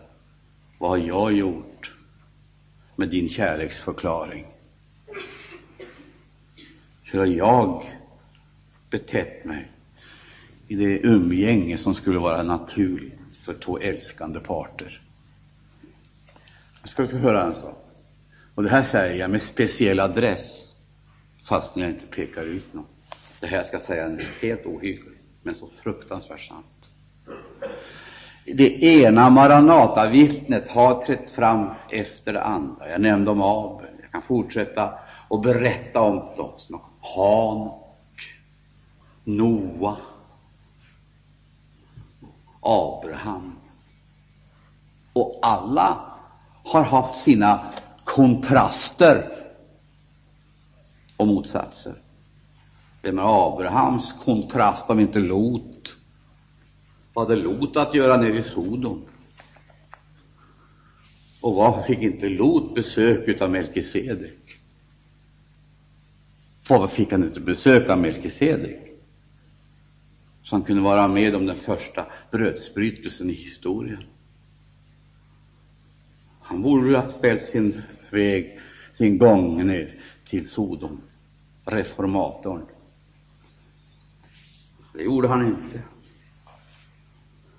vad 0.78 0.90
har 0.90 0.98
jag 0.98 1.32
gjort 1.32 1.92
med 2.96 3.08
din 3.08 3.28
kärleksförklaring? 3.28 4.51
Hur 7.12 7.18
har 7.18 7.26
jag 7.26 7.90
betett 8.90 9.44
mig 9.44 9.70
i 10.68 10.74
det 10.74 10.98
umgänge 10.98 11.78
som 11.78 11.94
skulle 11.94 12.18
vara 12.18 12.42
naturligt 12.42 13.18
för 13.42 13.54
två 13.54 13.78
älskande 13.78 14.40
parter? 14.40 15.00
Jag 16.80 16.88
ska 16.90 17.06
få 17.06 17.16
höra 17.16 17.44
en 17.44 17.54
sak. 17.54 17.86
Och 18.54 18.62
det 18.62 18.68
här 18.68 18.82
säger 18.82 19.14
jag 19.14 19.30
med 19.30 19.42
speciell 19.42 20.00
adress, 20.00 20.68
fast 21.48 21.76
jag 21.76 21.90
inte 21.90 22.06
pekar 22.06 22.42
ut 22.42 22.74
någon. 22.74 22.86
Det 23.40 23.46
här 23.46 23.62
ska 23.62 23.78
säga 23.78 24.04
är 24.04 24.28
helt 24.40 24.66
ohyggligt, 24.66 25.22
men 25.42 25.54
så 25.54 25.68
fruktansvärt 25.82 26.44
sant. 26.44 26.90
Det 28.44 28.82
ena 28.82 29.30
Maranata-vittnet 29.30 30.68
har 30.68 31.06
trätt 31.06 31.30
fram 31.30 31.70
efter 31.90 32.32
det 32.32 32.42
andra. 32.42 32.90
Jag 32.90 33.00
nämnde 33.00 33.30
om 33.30 33.42
Abel. 33.42 33.90
Jag 34.02 34.12
kan 34.12 34.22
fortsätta 34.22 34.92
och 35.32 35.40
berätta 35.40 36.00
om 36.00 36.16
dem. 36.36 36.80
Hanok, 37.00 38.34
Noa, 39.24 39.96
Abraham. 42.60 43.56
Och 45.12 45.38
alla 45.42 46.12
har 46.64 46.82
haft 46.82 47.16
sina 47.16 47.72
kontraster 48.04 49.30
och 51.16 51.26
motsatser. 51.26 52.02
Vem 53.02 53.18
är 53.18 53.52
Abrahams 53.52 54.12
kontrast 54.12 54.90
om 54.90 55.00
inte 55.00 55.18
Lot? 55.18 55.96
Vad 57.12 57.28
hade 57.28 57.40
Lot 57.40 57.76
att 57.76 57.94
göra 57.94 58.16
nere 58.16 58.38
i 58.38 58.42
Sodom? 58.42 59.02
Och 61.40 61.54
varför 61.54 61.82
fick 61.82 62.02
inte 62.02 62.28
Lot 62.28 62.74
besök 62.74 63.42
av 63.42 63.50
Melkisedek? 63.50 64.41
Varför 66.72 66.94
fick 66.94 67.12
han 67.12 67.24
inte 67.24 67.40
besök 67.40 67.88
av 67.90 67.98
Melkisedek? 67.98 68.78
Så 70.42 70.54
han 70.54 70.62
kunde 70.62 70.82
vara 70.82 71.08
med 71.08 71.34
om 71.34 71.46
den 71.46 71.56
första 71.56 72.06
brödsbrytelsen 72.30 73.30
i 73.30 73.32
historien. 73.32 74.04
Han 76.40 76.62
borde 76.62 76.98
ha 76.98 77.12
ställt 77.12 77.44
sin 77.44 77.82
väg, 78.10 78.60
sin 78.92 79.18
gång 79.18 79.66
ner 79.66 79.94
till 80.28 80.48
Sodom, 80.48 81.00
reformatorn. 81.64 82.62
Det 84.94 85.02
gjorde 85.02 85.28
han 85.28 85.46
inte. 85.46 85.82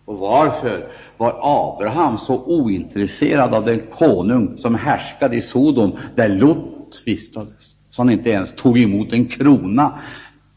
Och 0.05 0.17
varför 0.17 0.91
var 1.17 1.39
Abraham 1.41 2.17
så 2.17 2.43
ointresserad 2.43 3.55
av 3.55 3.65
den 3.65 3.79
konung 3.79 4.57
som 4.57 4.75
härskade 4.75 5.35
i 5.35 5.41
Sodom, 5.41 5.97
där 6.15 6.29
Lot 6.29 7.03
vistades, 7.05 7.72
så 7.93 8.01
han 8.01 8.09
inte 8.09 8.29
ens 8.29 8.55
tog 8.55 8.77
emot 8.77 9.13
en 9.13 9.25
krona 9.25 10.01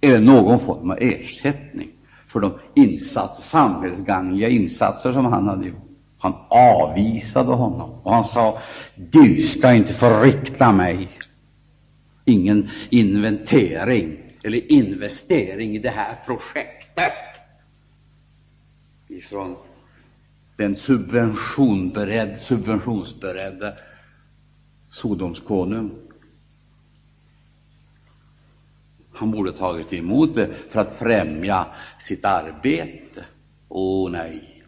eller 0.01 0.21
någon 0.21 0.61
form 0.61 0.91
av 0.91 0.99
ersättning 1.01 1.89
för 2.29 2.41
de 2.41 2.59
insats, 2.75 3.49
samhällsgagnliga 3.49 4.49
insatser 4.49 5.13
som 5.13 5.25
han 5.25 5.49
hade 5.49 5.67
gjort? 5.67 5.89
Han 6.19 6.33
avvisade 6.49 7.53
honom 7.53 7.91
och 8.03 8.13
han 8.13 8.25
sa, 8.25 8.59
du 8.97 9.41
ska 9.41 9.75
inte 9.75 9.93
förrikta 9.93 10.73
mig. 10.73 11.09
Ingen 12.25 12.69
inventering 12.91 14.19
eller 14.43 14.73
investering 14.73 15.77
i 15.77 15.79
det 15.79 15.91
här 15.91 16.19
projektet 16.27 17.13
ifrån 19.09 19.57
den 20.57 20.77
subventionberedd, 20.77 22.41
subventionsberedda 22.41 23.73
Sodoms 24.89 25.41
konung. 25.41 25.91
Han 29.17 29.31
borde 29.31 29.53
tagit 29.53 29.93
emot 29.93 30.35
det 30.35 30.55
för 30.71 30.81
att 30.81 30.99
främja 30.99 31.67
sitt 31.99 32.25
arbete. 32.25 33.25
Åh 33.69 34.11
nej! 34.11 34.65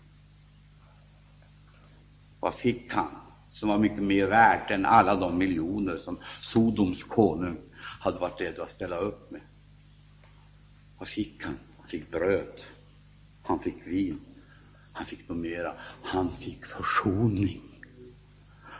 Vad 2.40 2.54
fick 2.54 2.92
han 2.92 3.08
som 3.52 3.68
var 3.68 3.78
mycket 3.78 4.02
mer 4.02 4.26
värt 4.26 4.70
än 4.70 4.86
alla 4.86 5.14
de 5.16 5.38
miljoner 5.38 5.96
som 5.96 6.18
Sodoms 6.40 7.02
konung 7.02 7.56
hade 8.00 8.18
varit 8.18 8.40
redo 8.40 8.62
att 8.62 8.72
ställa 8.72 8.96
upp 8.96 9.30
med? 9.30 9.40
Vad 10.98 11.08
fick 11.08 11.44
han? 11.44 11.58
Han 11.78 11.88
fick 11.88 12.10
bröd, 12.10 12.60
han 13.42 13.58
fick 13.58 13.86
vin, 13.86 14.20
han 14.92 15.06
fick 15.06 15.28
något 15.28 15.38
mera. 15.38 15.74
Han 16.02 16.32
fick 16.32 16.66
försoning. 16.66 17.62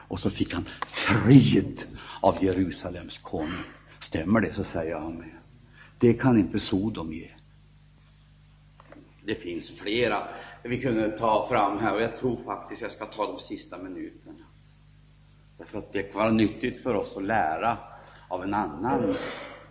Och 0.09 0.21
så 0.21 0.31
fick 0.31 0.55
han 0.55 0.65
frid 0.87 1.85
av 2.23 2.45
Jerusalems 2.45 3.19
konung. 3.19 3.65
Stämmer 3.99 4.41
det, 4.41 4.55
så 4.55 4.65
säger 4.65 4.97
han 4.97 5.19
med. 5.19 5.38
Det 5.99 6.15
kan 6.15 6.39
inte 6.39 6.61
Sodom 6.61 7.13
ge. 7.13 7.31
Det 9.25 9.35
finns 9.35 9.81
flera 9.81 10.23
vi 10.69 10.81
kunde 10.81 11.19
ta 11.19 11.47
fram 11.47 11.79
här, 11.79 11.95
och 11.95 12.03
jag 12.03 12.17
tror 12.17 12.37
faktiskt 12.37 12.83
jag 12.83 12.93
ska 12.93 13.05
ta 13.07 13.27
de 13.27 13.39
sista 13.39 13.79
minuterna. 13.79 14.45
Därför 15.59 15.79
att 15.79 15.93
det 15.93 16.03
kan 16.03 16.21
vara 16.21 16.31
nyttigt 16.31 16.83
för 16.83 16.95
oss 16.95 17.17
att 17.17 17.25
lära 17.25 17.77
av 18.29 18.43
en 18.43 18.55
annan 18.55 19.17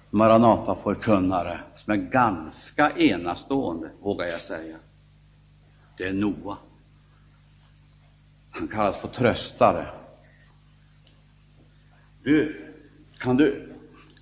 Maranata-förkunnare 0.10 1.60
som 1.76 1.94
är 1.94 1.98
ganska 1.98 2.92
enastående, 2.98 3.90
vågar 4.02 4.26
jag 4.26 4.42
säga. 4.42 4.78
Det 5.98 6.04
är 6.04 6.14
Noa. 6.14 6.58
Han 8.52 8.68
kallas 8.68 9.02
för 9.02 9.08
tröstare. 9.08 9.88
Du, 12.24 12.66
kan 13.20 13.38
du 13.38 13.67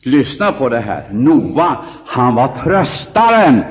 lyssna 0.05 0.51
på 0.51 0.69
det 0.69 0.79
här? 0.79 1.09
Noa, 1.13 1.77
han 2.05 2.35
var 2.35 2.47
tröstaren. 2.47 3.63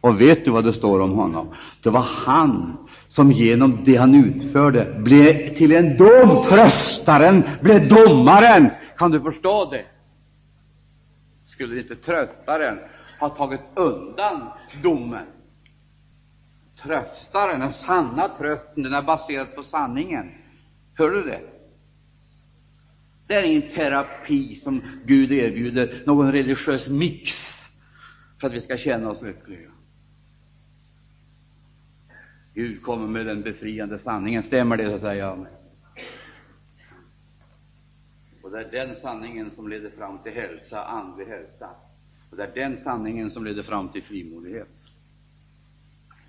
Och 0.00 0.20
vet 0.20 0.44
du 0.44 0.50
vad 0.50 0.64
det 0.64 0.72
står 0.72 1.00
om 1.00 1.12
honom? 1.12 1.54
Det 1.82 1.90
var 1.90 2.06
han 2.26 2.76
som 3.08 3.32
genom 3.32 3.78
det 3.84 3.96
han 3.96 4.14
utförde 4.14 4.94
blev 4.98 5.54
till 5.54 5.72
en 5.72 5.96
dom. 5.96 6.42
Tröstaren 6.42 7.42
blev 7.60 7.88
domaren. 7.88 8.70
Kan 8.96 9.10
du 9.10 9.20
förstå 9.20 9.70
det? 9.70 9.84
Skulle 11.46 11.80
inte 11.80 11.96
tröstaren 11.96 12.78
ha 13.20 13.28
tagit 13.28 13.60
undan 13.74 14.48
domen? 14.82 15.26
Tröstaren, 16.82 17.60
den 17.60 17.72
sanna 17.72 18.28
trösten, 18.28 18.82
den 18.82 18.94
är 18.94 19.02
baserad 19.02 19.54
på 19.54 19.62
sanningen. 19.62 20.30
Hör 20.94 21.10
du 21.10 21.22
det? 21.22 21.40
Det 23.26 23.34
är 23.34 23.50
ingen 23.50 23.68
terapi 23.68 24.56
som 24.56 24.82
Gud 25.04 25.32
erbjuder, 25.32 26.02
någon 26.06 26.32
religiös 26.32 26.88
mix 26.88 27.32
för 28.40 28.46
att 28.46 28.54
vi 28.54 28.60
ska 28.60 28.76
känna 28.76 29.10
oss 29.10 29.22
lyckliga. 29.22 29.70
Gud 32.54 32.82
kommer 32.82 33.06
med 33.06 33.26
den 33.26 33.42
befriande 33.42 33.98
sanningen. 33.98 34.42
Stämmer 34.42 34.76
det, 34.76 34.90
så 34.90 34.98
säger 34.98 35.22
jag. 35.22 35.46
Och 38.42 38.50
det 38.50 38.60
är 38.60 38.70
den 38.70 38.94
sanningen 38.94 39.50
som 39.50 39.68
leder 39.68 39.90
fram 39.90 40.18
till 40.18 40.32
hälsa, 40.32 40.84
andlig 40.84 41.26
hälsa. 41.26 41.70
Och 42.30 42.36
det 42.36 42.44
är 42.44 42.54
den 42.54 42.76
sanningen 42.76 43.30
som 43.30 43.44
leder 43.44 43.62
fram 43.62 43.88
till 43.88 44.02
frimodighet 44.02 44.68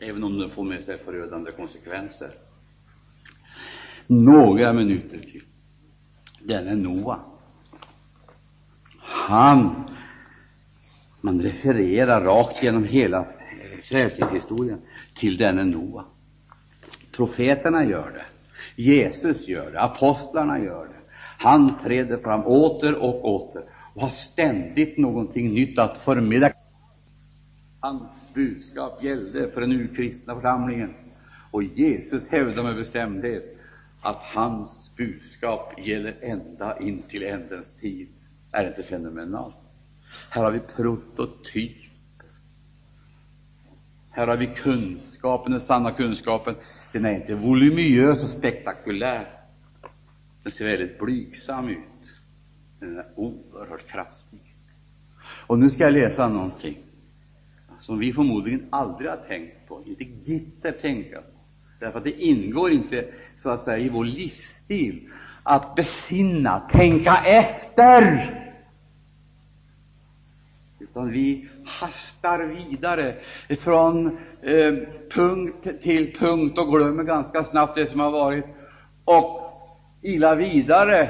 även 0.03 0.23
om 0.23 0.37
den 0.39 0.49
får 0.49 0.63
med 0.63 0.83
sig 0.83 0.97
förödande 0.97 1.51
konsekvenser. 1.51 2.31
Några 4.07 4.73
minuter 4.73 5.19
till. 5.19 5.43
Denne 6.45 6.75
Noa. 6.75 7.19
Han 8.99 9.83
Man 11.25 11.41
refererar 11.41 12.21
rakt 12.21 12.63
genom 12.63 12.83
hela 12.83 13.25
frälsningshistorien 13.83 14.81
till 15.15 15.37
denne 15.37 15.63
Noa. 15.63 16.05
Profeterna 17.11 17.85
gör 17.85 18.11
det, 18.11 18.25
Jesus 18.83 19.47
gör 19.47 19.71
det, 19.71 19.81
apostlarna 19.81 20.59
gör 20.59 20.85
det. 20.85 21.13
Han 21.39 21.79
träder 21.83 22.17
fram 22.17 22.43
åter 22.45 23.01
och 23.01 23.25
åter 23.25 23.63
och 23.95 24.01
har 24.01 24.09
ständigt 24.09 24.97
någonting 24.97 25.53
nytt 25.53 25.79
att 25.79 25.97
förmedla. 25.97 26.51
Hans 27.79 28.31
budskap 28.33 29.03
gällde 29.03 29.51
för 29.51 29.61
den 29.61 29.71
urkristna 29.71 30.35
församlingen. 30.35 30.93
Och 31.51 31.63
Jesus 31.63 32.29
hävdar 32.29 32.63
med 32.63 32.75
bestämdhet 32.75 33.57
att 34.03 34.23
hans 34.23 34.95
budskap 34.97 35.73
gäller 35.79 36.17
ända 36.21 36.79
in 36.79 37.03
till 37.09 37.23
ändens 37.23 37.73
tid. 37.73 38.09
Är 38.51 38.63
det 38.63 38.69
inte 38.69 38.83
fenomenalt? 38.83 39.57
Här 40.29 40.43
har 40.43 40.51
vi 40.51 40.59
prototyp. 40.59 41.77
Här 44.09 44.27
har 44.27 44.37
vi 44.37 44.47
kunskapen, 44.47 45.51
den 45.51 45.61
sanna 45.61 45.91
kunskapen. 45.91 46.55
Den 46.91 47.05
är 47.05 47.15
inte 47.15 47.35
voluminös 47.35 48.23
och 48.23 48.29
spektakulär. 48.29 49.41
Den 50.43 50.51
ser 50.51 50.65
väldigt 50.65 50.99
blygsam 50.99 51.69
ut. 51.69 51.77
Den 52.79 52.97
är 52.97 53.05
oerhört 53.15 53.87
kraftig. 53.87 54.39
Och 55.47 55.59
nu 55.59 55.69
ska 55.69 55.83
jag 55.83 55.93
läsa 55.93 56.29
någonting 56.29 56.77
som 57.79 57.99
vi 57.99 58.13
förmodligen 58.13 58.67
aldrig 58.69 59.09
har 59.09 59.17
tänkt 59.17 59.67
på, 59.67 59.83
inte 59.85 60.03
gitter 60.03 60.71
tänka 60.71 61.21
på. 61.21 61.32
Därför 61.83 61.97
att 61.97 62.03
det 62.03 62.21
ingår 62.21 62.71
inte 62.71 63.05
så 63.35 63.49
att 63.49 63.59
säga 63.59 63.77
i 63.77 63.89
vår 63.89 64.05
livsstil 64.05 65.09
att 65.43 65.75
besinna, 65.75 66.59
tänka 66.59 67.17
efter. 67.25 68.03
Utan 70.79 71.11
vi 71.11 71.49
hastar 71.65 72.39
vidare 72.39 73.15
från 73.59 74.17
eh, 74.41 74.73
punkt 75.11 75.67
till 75.81 76.15
punkt 76.17 76.59
och 76.59 76.77
glömmer 76.77 77.03
ganska 77.03 77.43
snabbt 77.43 77.75
det 77.75 77.87
som 77.87 77.99
har 77.99 78.11
varit 78.11 78.45
och 79.05 79.51
ilar 80.01 80.35
vidare 80.35 81.09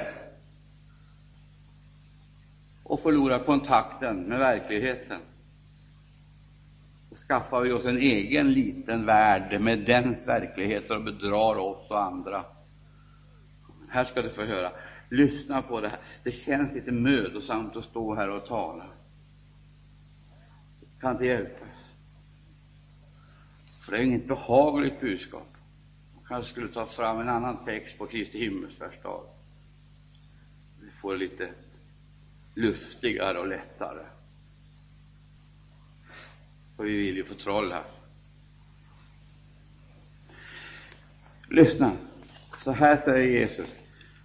och 2.83 2.99
förlorar 2.99 3.39
kontakten 3.39 4.23
med 4.23 4.39
verkligheten 4.39 5.17
skaffar 7.15 7.61
vi 7.61 7.71
oss 7.71 7.85
en 7.85 7.97
egen 7.97 8.53
liten 8.53 9.05
värld 9.05 9.61
med 9.61 9.79
dens 9.79 10.27
verkligheter 10.27 10.95
och 10.95 11.03
bedrar 11.03 11.57
oss 11.57 11.91
och 11.91 12.03
andra. 12.03 12.45
Här 13.89 14.05
ska 14.05 14.21
du 14.21 14.29
få 14.29 14.41
höra. 14.41 14.71
Lyssna 15.09 15.61
på 15.61 15.81
det 15.81 15.89
här. 15.89 15.99
Det 16.23 16.31
känns 16.31 16.73
lite 16.73 16.91
mödosamt 16.91 17.75
att 17.75 17.85
stå 17.85 18.15
här 18.15 18.29
och 18.29 18.45
tala. 18.45 18.85
Det 20.79 21.01
kan 21.01 21.11
inte 21.11 21.25
hjälpas. 21.25 21.69
För 23.85 23.91
det 23.91 23.97
är 23.97 24.03
inget 24.03 24.27
behagligt 24.27 24.99
budskap. 24.99 25.47
Jag 26.13 26.27
kanske 26.27 26.51
skulle 26.51 26.67
ta 26.67 26.85
fram 26.85 27.19
en 27.19 27.29
annan 27.29 27.65
text 27.65 27.97
på 27.97 28.05
Kristi 28.05 28.39
himmelsfärdsdag. 28.39 29.23
Vi 30.81 30.91
får 30.91 31.13
det 31.13 31.19
lite 31.19 31.49
luftigare 32.55 33.39
och 33.39 33.47
lättare 33.47 34.03
för 36.77 36.83
vi 36.83 36.97
vill 36.97 37.15
ju 37.15 37.25
få 37.25 37.33
troll 37.33 37.71
här. 37.71 37.83
Lyssna. 41.49 41.91
Så 42.63 42.71
här 42.71 42.97
säger 42.97 43.39
Jesus. 43.39 43.67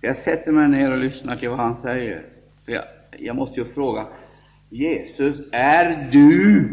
Jag 0.01 0.17
sätter 0.17 0.53
mig 0.53 0.69
ner 0.69 0.93
och 0.93 0.99
lyssnar 0.99 1.37
till 1.37 1.49
vad 1.49 1.59
han 1.59 1.77
säger. 1.77 2.27
För 2.65 2.73
jag, 2.73 2.85
jag 3.19 3.37
måste 3.37 3.61
ju 3.61 3.67
fråga 3.67 4.07
Jesus, 4.71 5.41
är 5.53 6.11
du 6.13 6.69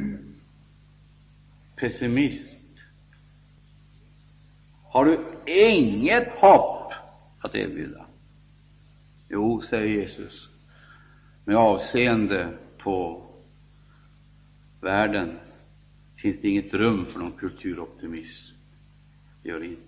pessimist? 1.75 2.61
Har 4.83 5.05
du 5.05 5.19
inget 5.45 6.29
hopp 6.29 6.93
att 7.39 7.55
erbjuda? 7.55 8.05
Jo, 9.29 9.61
säger 9.61 10.01
Jesus, 10.01 10.49
med 11.45 11.55
avseende 11.55 12.49
på 12.77 13.25
världen 14.81 15.39
finns 16.17 16.41
det 16.41 16.49
inget 16.49 16.73
rum 16.73 17.05
för 17.05 17.19
någon 17.19 17.31
kulturoptimism. 17.31 18.55
Det 19.43 19.49
gör 19.49 19.59
det 19.59 19.65
inte. 19.65 19.81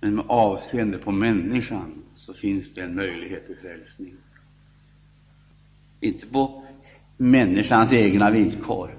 Men 0.00 0.14
med 0.14 0.24
avseende 0.28 0.98
på 0.98 1.12
människan 1.12 2.02
så 2.16 2.34
finns 2.34 2.74
det 2.74 2.82
en 2.82 2.94
möjlighet 2.94 3.46
till 3.46 3.56
frälsning. 3.56 4.14
Inte 6.00 6.26
på 6.26 6.66
människans 7.16 7.92
egna 7.92 8.30
villkor. 8.30 8.98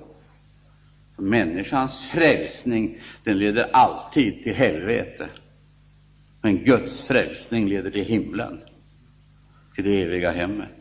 Människans 1.17 2.01
frälsning 2.01 3.01
den 3.23 3.39
leder 3.39 3.69
alltid 3.73 4.43
till 4.43 4.55
helvete. 4.55 5.29
Men 6.41 6.63
Guds 6.63 7.07
frälsning 7.07 7.69
leder 7.69 7.91
till 7.91 8.05
himlen, 8.05 8.61
till 9.75 9.83
det 9.83 10.01
eviga 10.01 10.31
hemmet. 10.31 10.76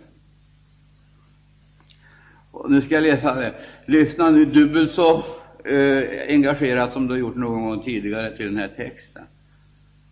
Och 2.57 2.71
nu 2.71 2.81
ska 2.83 2.95
jag 2.95 3.03
läsa 3.03 3.35
det. 3.35 3.55
Lyssna 3.87 4.31
nu 4.31 4.45
dubbelt 4.45 4.93
så 4.93 5.19
eh, 5.65 6.29
engagerat 6.29 6.93
som 6.93 7.07
du 7.07 7.13
har 7.15 7.19
gjort 7.19 7.37
någon 7.37 7.63
gång 7.63 7.83
tidigare 7.85 8.37
till 8.37 8.47
den 8.47 8.57
här 8.57 8.69
texten. 8.69 9.25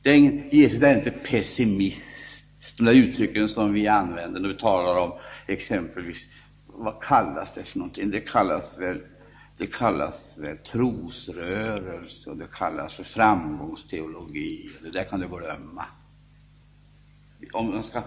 Det 0.03 0.11
är 0.11 0.15
ingen, 0.15 0.49
Jesus 0.51 0.83
är 0.83 0.99
inte 0.99 1.11
pessimist, 1.11 2.45
de 2.77 2.85
där 2.85 2.93
uttrycken 2.93 3.49
som 3.49 3.73
vi 3.73 3.89
använder 3.89 4.41
när 4.41 4.49
vi 4.49 4.55
talar 4.55 5.01
om 5.01 5.13
exempelvis, 5.47 6.29
vad 6.67 7.03
kallas 7.03 7.49
det 7.55 7.65
för 7.65 7.79
någonting? 7.79 8.11
Det 8.11 8.21
kallas 8.21 8.79
väl, 8.79 9.01
det 9.59 9.67
kallas 9.67 10.35
väl 10.39 10.57
trosrörelse 10.57 12.31
och 12.31 12.37
det 12.37 12.49
kallas 12.53 12.95
för 12.95 13.05
framgångsteologi. 13.05 14.71
Det 14.83 14.91
där 14.91 15.05
kan 15.05 15.21
du 15.21 15.29
glömma. 15.29 15.85
Om 17.53 17.71
man 17.71 17.83
ska, 17.83 18.03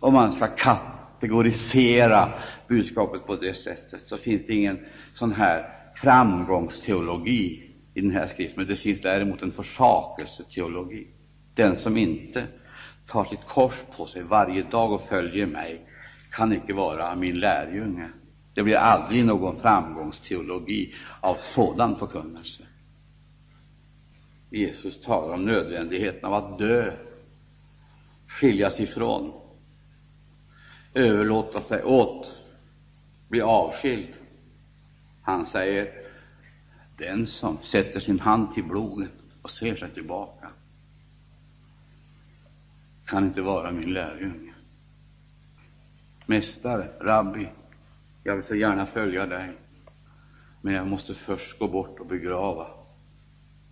om 0.00 0.14
man 0.14 0.32
ska 0.32 0.46
kategorisera 1.18 2.32
budskapet 2.68 3.26
på 3.26 3.36
det 3.36 3.54
sättet 3.54 4.08
så 4.08 4.16
finns 4.16 4.46
det 4.46 4.54
ingen 4.54 4.78
sån 5.12 5.32
här 5.32 5.64
framgångsteologi 5.94 7.70
i 7.94 8.00
den 8.00 8.10
här 8.10 8.26
skriften, 8.26 8.54
men 8.56 8.66
det 8.66 8.76
finns 8.76 9.00
däremot 9.00 9.42
en 9.42 9.52
försakelseteologi. 9.52 11.06
Den 11.54 11.76
som 11.76 11.96
inte 11.96 12.46
tar 13.06 13.24
sitt 13.24 13.46
kors 13.46 13.84
på 13.96 14.06
sig 14.06 14.22
varje 14.22 14.62
dag 14.62 14.92
och 14.92 15.02
följer 15.02 15.46
mig 15.46 15.82
kan 16.30 16.52
icke 16.52 16.74
vara 16.74 17.16
min 17.16 17.40
lärjunge. 17.40 18.08
Det 18.54 18.62
blir 18.62 18.76
aldrig 18.76 19.24
någon 19.24 19.56
framgångsteologi 19.56 20.94
av 21.20 21.36
sådan 21.54 21.96
förkunnelse. 21.96 22.62
Jesus 24.50 25.00
talar 25.00 25.34
om 25.34 25.44
nödvändigheten 25.44 26.24
av 26.24 26.34
att 26.34 26.58
dö, 26.58 26.92
skiljas 28.28 28.80
ifrån, 28.80 29.47
överlåta 30.94 31.62
sig 31.62 31.84
åt, 31.84 32.36
bli 33.28 33.40
avskild. 33.40 34.14
Han 35.22 35.46
säger 35.46 35.92
den 36.96 37.26
som 37.26 37.58
sätter 37.62 38.00
sin 38.00 38.20
hand 38.20 38.54
till 38.54 38.64
blodet 38.64 39.10
och 39.42 39.50
ser 39.50 39.76
sig 39.76 39.94
tillbaka 39.94 40.50
kan 43.08 43.24
inte 43.24 43.42
vara 43.42 43.72
min 43.72 43.92
lärjunge. 43.92 44.54
Mästare, 46.26 46.88
rabbi, 47.00 47.48
jag 48.22 48.36
vill 48.36 48.44
så 48.44 48.54
gärna 48.54 48.86
följa 48.86 49.26
dig, 49.26 49.52
men 50.60 50.74
jag 50.74 50.86
måste 50.86 51.14
först 51.14 51.58
gå 51.58 51.68
bort 51.68 52.00
och 52.00 52.06
begrava 52.06 52.66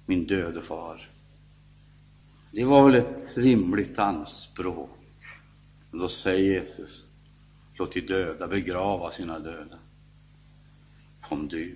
min 0.07 0.27
döde 0.27 0.63
far. 0.63 1.11
Det 2.51 2.65
var 2.65 2.91
väl 2.91 2.95
ett 2.95 3.37
rimligt 3.37 3.99
anspråk. 3.99 4.91
Då 5.91 6.09
säger 6.09 6.61
Jesus, 6.61 7.05
låt 7.79 7.93
de 7.93 8.01
döda 8.01 8.49
begrava 8.49 9.11
sina 9.11 9.39
döda. 9.39 9.79
Kom 11.21 11.49
du 11.49 11.75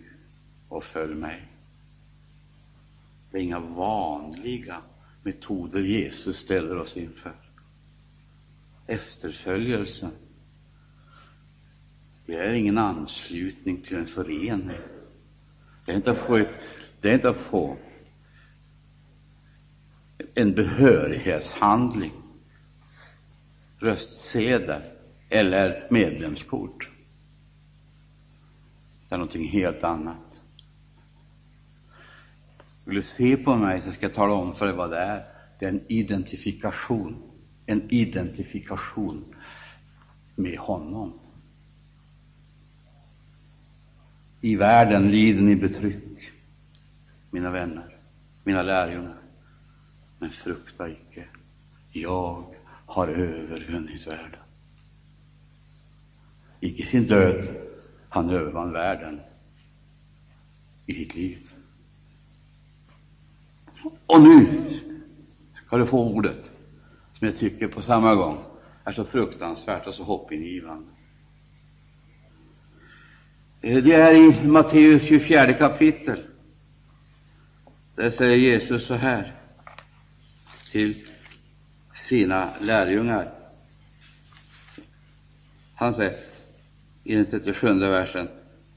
och 0.68 0.84
följ 0.84 1.14
mig. 1.14 1.46
Det 3.30 3.38
är 3.38 3.42
inga 3.42 3.60
vanliga 3.60 4.82
metoder 5.22 5.80
Jesus 5.80 6.36
ställer 6.36 6.76
oss 6.76 6.96
inför. 6.96 7.34
Efterföljelsen 8.86 10.10
det 12.30 12.36
är 12.36 12.52
ingen 12.52 12.78
anslutning 12.78 13.82
till 13.82 13.96
en 13.96 14.06
förening. 14.06 14.78
Det 15.84 15.92
är 15.92 15.96
inte 15.96 16.10
att 16.10 16.26
få, 16.26 16.44
det 17.00 17.10
är 17.10 17.14
inte 17.14 17.30
att 17.30 17.36
få 17.36 17.76
en 20.34 20.54
behörighetshandling, 20.54 22.12
röstsedel 23.78 24.82
eller 25.30 25.86
medlemskort. 25.90 26.88
Det 29.08 29.14
är 29.14 29.18
någonting 29.18 29.48
helt 29.48 29.84
annat. 29.84 30.16
Vill 32.84 32.94
du 32.94 33.02
se 33.02 33.36
på 33.36 33.56
mig 33.56 33.82
så 33.86 33.92
ska 33.92 34.06
jag 34.06 34.14
tala 34.14 34.32
om 34.32 34.54
för 34.54 34.66
dig 34.66 34.76
vad 34.76 34.90
det 34.90 34.98
är. 34.98 35.24
Det 35.58 35.64
är 35.64 35.68
en 35.68 35.84
identifikation. 35.88 37.22
En 37.66 37.82
identifikation 37.90 39.34
med 40.34 40.58
honom. 40.58 41.18
I 44.40 44.56
världen 44.56 45.10
lider 45.10 45.42
ni 45.42 45.56
betryck, 45.56 46.32
mina 47.30 47.50
vänner, 47.50 47.96
mina 48.44 48.62
lärjungar. 48.62 49.18
Men 50.18 50.30
frukta 50.30 50.90
icke, 50.90 51.24
jag 51.92 52.54
har 52.86 53.08
övervunnit 53.08 54.06
världen. 54.06 54.40
Icke 56.60 56.86
sin 56.86 57.06
död, 57.06 57.48
han 58.08 58.30
övervann 58.30 58.72
världen 58.72 59.20
i 60.86 60.94
sitt 60.94 61.14
liv. 61.14 61.38
Och 64.06 64.22
nu 64.22 64.64
ska 65.66 65.76
du 65.76 65.86
få 65.86 66.04
ordet 66.04 66.50
som 67.12 67.26
jag 67.26 67.38
tycker 67.38 67.68
på 67.68 67.82
samma 67.82 68.14
gång 68.14 68.44
är 68.84 68.92
så 68.92 69.04
fruktansvärt 69.04 69.86
och 69.86 69.94
så 69.94 70.04
hoppingivande. 70.04 70.90
Eh, 73.60 73.82
det 73.82 73.92
är 73.92 74.14
i 74.14 74.46
Matteus 74.46 75.02
24 75.02 75.52
kapitel. 75.52 76.22
Där 77.94 78.10
säger 78.10 78.36
Jesus 78.36 78.86
så 78.86 78.94
här 78.94 79.34
till 80.72 80.94
sina 82.08 82.50
lärjungar. 82.60 83.32
Han 85.74 85.94
säger 85.94 86.29
i 87.04 87.14
den 87.14 87.26
37 87.26 87.80
versen. 87.80 88.28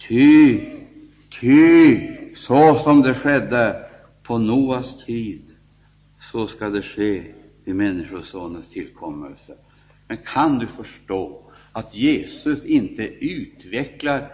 Ty, 0.07 0.59
ty, 1.29 1.99
så 2.35 2.75
som 2.75 3.01
det 3.01 3.15
skedde 3.15 3.85
på 4.23 4.37
Noas 4.37 5.05
tid, 5.05 5.41
så 6.31 6.47
skall 6.47 6.73
det 6.73 6.85
ske 6.85 7.23
vid 7.63 7.75
Människosonens 7.75 8.67
tillkommelse. 8.67 9.55
Men 10.07 10.17
kan 10.17 10.59
du 10.59 10.67
förstå 10.67 11.51
att 11.71 11.95
Jesus 11.95 12.65
inte 12.65 13.03
utvecklar 13.03 14.31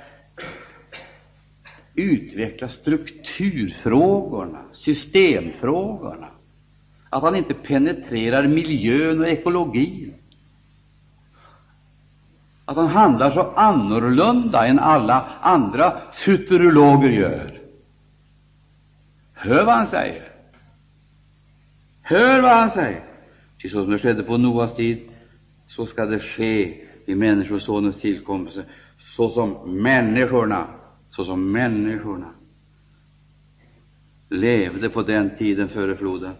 utveckla 1.99 2.69
strukturfrågorna, 2.69 4.63
systemfrågorna, 4.73 6.27
att 7.09 7.23
han 7.23 7.35
inte 7.35 7.53
penetrerar 7.53 8.47
miljön 8.47 9.19
och 9.19 9.27
ekologin, 9.27 10.08
att 12.69 12.75
han 12.75 12.87
handlar 12.87 13.31
så 13.31 13.41
annorlunda 13.41 14.67
än 14.67 14.79
alla 14.79 15.27
andra 15.41 15.93
futurologer 16.11 17.09
gör. 17.09 17.61
Hör 19.33 19.65
vad 19.65 19.75
han 19.75 19.87
säger. 19.87 20.23
Hör 22.01 22.41
vad 22.41 22.51
han 22.51 22.69
säger. 22.69 23.03
Ty 23.61 23.69
så 23.69 23.81
som 23.81 23.91
det 23.91 23.99
skedde 23.99 24.23
på 24.23 24.37
Noas 24.37 24.75
tid, 24.75 25.09
så 25.67 25.85
skall 25.85 26.09
det 26.09 26.19
ske 26.19 26.85
vid 27.05 27.17
Människosonens 27.17 28.01
tillkommelse, 28.01 28.65
så 28.97 29.29
som 29.29 29.51
människorna 29.81 30.67
såsom 31.09 31.51
människorna 31.51 32.33
levde 34.29 34.89
på 34.89 35.01
den 35.01 35.37
tiden 35.37 35.69
före 35.69 35.95
floden. 35.95 36.33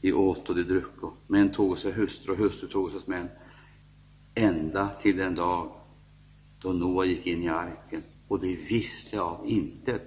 De 0.00 0.12
åt 0.12 0.48
och 0.48 0.54
de 0.54 0.62
drucko. 0.62 1.10
Män 1.26 1.52
tog 1.52 1.78
sig 1.78 1.92
hustru 1.92 2.32
och 2.32 2.38
hustru 2.38 2.68
tog 2.68 2.90
sig 2.90 3.00
män. 3.06 3.28
Ända 4.38 4.90
till 5.02 5.16
den 5.16 5.34
dag 5.34 5.70
då 6.60 6.72
Noa 6.72 7.04
gick 7.04 7.26
in 7.26 7.42
i 7.42 7.48
arken 7.48 8.02
och 8.28 8.40
de 8.40 8.56
visste 8.56 9.20
av 9.20 9.46
intet 9.46 10.02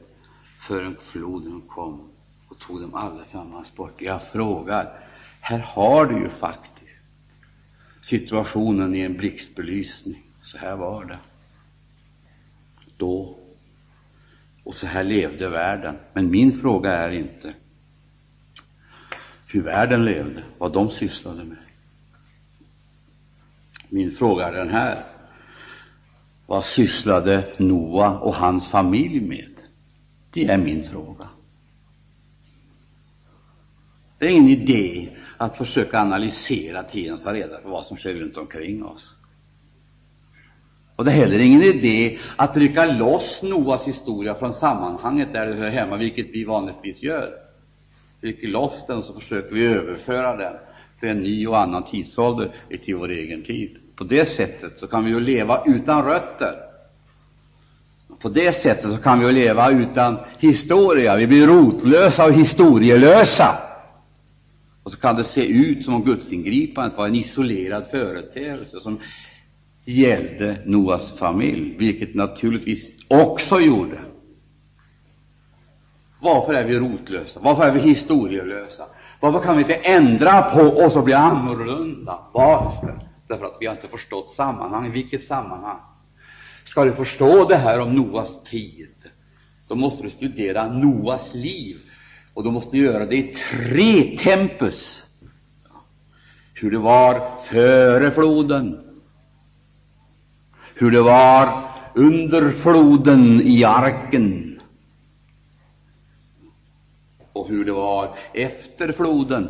förrän 0.67 0.95
floden 1.01 1.61
kom 1.61 2.09
och 2.47 2.59
tog 2.59 2.81
dem 2.81 2.95
allesammans 2.95 3.75
bort. 3.75 4.01
Jag 4.01 4.23
frågar, 4.23 4.99
här 5.41 5.59
har 5.59 6.05
du 6.05 6.19
ju 6.19 6.29
faktiskt 6.29 7.07
situationen 8.01 8.95
i 8.95 8.99
en 9.01 9.17
blixtbelysning. 9.17 10.23
Så 10.41 10.57
här 10.57 10.75
var 10.75 11.05
det 11.05 11.19
då, 12.97 13.39
och 14.63 14.75
så 14.75 14.87
här 14.87 15.03
levde 15.03 15.49
världen. 15.49 15.95
Men 16.13 16.31
min 16.31 16.53
fråga 16.53 16.91
är 16.91 17.11
inte 17.11 17.53
hur 19.47 19.61
världen 19.61 20.05
levde, 20.05 20.43
vad 20.57 20.73
de 20.73 20.89
sysslade 20.91 21.43
med. 21.43 21.57
Min 23.89 24.11
fråga 24.11 24.47
är 24.47 24.53
den 24.53 24.69
här. 24.69 24.97
Vad 26.45 26.63
sysslade 26.63 27.53
Noa 27.57 28.19
och 28.19 28.35
hans 28.35 28.69
familj 28.69 29.21
med? 29.21 29.55
Det 30.33 30.45
är 30.45 30.57
min 30.57 30.83
fråga. 30.83 31.29
Det 34.17 34.25
är 34.25 34.29
ingen 34.29 34.47
idé 34.47 35.09
att 35.37 35.57
försöka 35.57 36.01
analysera 36.01 36.83
tiden 36.83 37.13
och 37.13 37.23
ta 37.23 37.33
reda 37.33 37.57
på 37.57 37.69
vad 37.69 37.85
som 37.85 37.97
sker 37.97 38.13
runt 38.13 38.37
omkring 38.37 38.83
oss. 38.85 39.15
Och 40.95 41.05
det 41.05 41.11
är 41.11 41.15
heller 41.15 41.39
ingen 41.39 41.63
idé 41.63 42.17
att 42.35 42.57
rycka 42.57 42.85
loss 42.85 43.39
Noas 43.43 43.87
historia 43.87 44.33
från 44.33 44.53
sammanhanget 44.53 45.33
där 45.33 45.45
det 45.45 45.55
hör 45.55 45.69
hemma, 45.69 45.97
vilket 45.97 46.27
vi 46.29 46.43
vanligtvis 46.43 47.03
gör. 47.03 47.33
Vi 48.21 48.29
rycker 48.29 48.47
loss 48.47 48.85
den 48.87 48.97
och 48.97 49.05
så 49.05 49.19
försöker 49.19 49.55
vi 49.55 49.73
överföra 49.73 50.35
den 50.35 50.53
för 50.99 51.07
en 51.07 51.23
ny 51.23 51.47
och 51.47 51.59
annan 51.59 51.83
tidsålder 51.83 52.55
till 52.85 52.95
vår 52.95 53.09
egen 53.09 53.43
tid. 53.43 53.77
På 53.95 54.03
det 54.03 54.25
sättet 54.25 54.79
så 54.79 54.87
kan 54.87 55.05
vi 55.05 55.11
ju 55.11 55.19
leva 55.19 55.63
utan 55.65 56.05
rötter. 56.05 56.55
På 58.21 58.29
det 58.29 58.53
sättet 58.53 58.91
så 58.91 58.97
kan 58.97 59.19
vi 59.19 59.25
ju 59.25 59.31
leva 59.31 59.71
utan 59.71 60.17
historia. 60.39 61.15
Vi 61.15 61.27
blir 61.27 61.47
rotlösa 61.47 62.25
och 62.25 62.33
historielösa. 62.33 63.57
Och 64.83 64.91
så 64.91 64.99
kan 64.99 65.15
det 65.15 65.23
se 65.23 65.47
ut 65.47 65.85
som 65.85 65.93
om 65.93 66.03
gudsingripandet 66.03 66.97
var 66.97 67.07
en 67.07 67.15
isolerad 67.15 67.87
företeelse 67.91 68.79
som 68.79 68.99
gällde 69.85 70.57
Noas 70.65 71.19
familj, 71.19 71.75
vilket 71.77 72.15
naturligtvis 72.15 72.85
också 73.07 73.59
gjorde. 73.59 73.99
Varför 76.21 76.53
är 76.53 76.63
vi 76.63 76.79
rotlösa? 76.79 77.39
Varför 77.39 77.63
är 77.63 77.71
vi 77.71 77.79
historielösa? 77.79 78.85
Varför 79.19 79.39
kan 79.39 79.55
vi 79.55 79.61
inte 79.61 79.75
ändra 79.75 80.41
på 80.41 80.61
oss 80.61 80.95
och 80.95 81.03
bli 81.03 81.13
annorlunda? 81.13 82.19
Varför? 82.33 82.99
Därför 83.27 83.45
att 83.45 83.57
vi 83.59 83.65
har 83.65 83.75
inte 83.75 83.87
förstått 83.87 84.33
sammanhang. 84.35 84.91
Vilket 84.91 85.27
sammanhang? 85.27 85.77
Ska 86.63 86.85
du 86.85 86.93
förstå 86.93 87.45
det 87.45 87.57
här 87.57 87.79
om 87.79 87.95
Noas 87.95 88.43
tid, 88.43 88.95
då 89.67 89.75
måste 89.75 90.03
du 90.03 90.09
studera 90.09 90.67
Noas 90.67 91.33
liv, 91.33 91.77
och 92.33 92.43
du 92.43 92.51
måste 92.51 92.77
göra 92.77 93.05
det 93.05 93.15
i 93.15 93.33
tre 93.33 94.17
tempus. 94.17 95.05
Hur 96.53 96.71
det 96.71 96.77
var 96.77 97.39
före 97.39 98.11
floden, 98.11 98.79
hur 100.75 100.91
det 100.91 101.01
var 101.01 101.63
under 101.95 102.49
floden 102.49 103.41
i 103.41 103.63
arken 103.63 104.59
och 107.33 107.38
hur 107.49 107.65
det 107.65 107.71
var 107.71 108.17
efter 108.33 108.91
floden. 108.91 109.49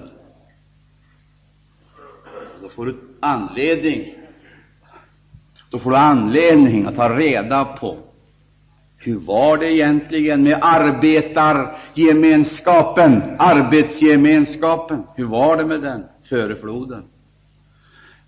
Då 2.61 2.69
får 2.69 2.85
du 2.85 2.95
anledning 3.19 4.15
då 5.69 5.79
får 5.79 5.91
du 5.91 5.97
anledning 5.97 6.85
att 6.85 6.95
ta 6.95 7.17
reda 7.17 7.65
på 7.65 7.97
hur 8.97 9.19
var 9.19 9.57
det 9.57 9.71
egentligen 9.71 10.43
med 10.43 10.59
arbetargemenskapen, 10.61 13.21
arbetsgemenskapen? 13.39 15.03
Hur 15.15 15.25
var 15.25 15.57
det 15.57 15.65
med 15.65 15.81
den 15.81 16.03
före 16.29 16.55
floden? 16.55 17.03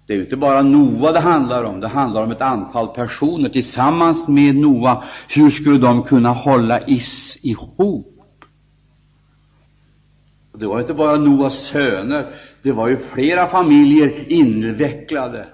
Det 0.07 0.13
är 0.13 0.17
ju 0.17 0.23
inte 0.23 0.37
bara 0.37 0.61
Noa 0.61 1.11
det 1.11 1.19
handlar 1.19 1.63
om, 1.63 1.79
det 1.79 1.87
handlar 1.87 2.23
om 2.23 2.31
ett 2.31 2.41
antal 2.41 2.87
personer 2.87 3.49
tillsammans 3.49 4.27
med 4.27 4.55
Noa. 4.55 5.03
Hur 5.35 5.49
skulle 5.49 5.77
de 5.77 6.03
kunna 6.03 6.29
hålla 6.29 6.87
is 6.87 7.37
ihop? 7.41 8.10
Det 10.53 10.67
var 10.67 10.79
inte 10.79 10.93
bara 10.93 11.17
Noas 11.17 11.53
söner, 11.53 12.35
det 12.61 12.71
var 12.71 12.87
ju 12.87 12.97
flera 12.97 13.47
familjer 13.47 14.31
invecklade 14.31 15.47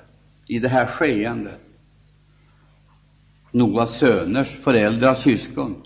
i 0.48 0.60
det 0.60 0.68
här 0.68 0.86
skeendet. 0.86 1.60
Noas 3.52 3.98
söners 3.98 4.48
föräldrar, 4.48 5.16
syskon. 5.16 5.84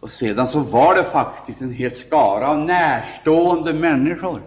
Och 0.00 0.10
sedan 0.10 0.48
så 0.48 0.60
var 0.60 0.94
det 0.94 1.04
faktiskt 1.04 1.60
en 1.60 1.72
hel 1.72 1.90
skara 1.90 2.48
av 2.48 2.58
närstående 2.58 3.74
människor 3.74 4.42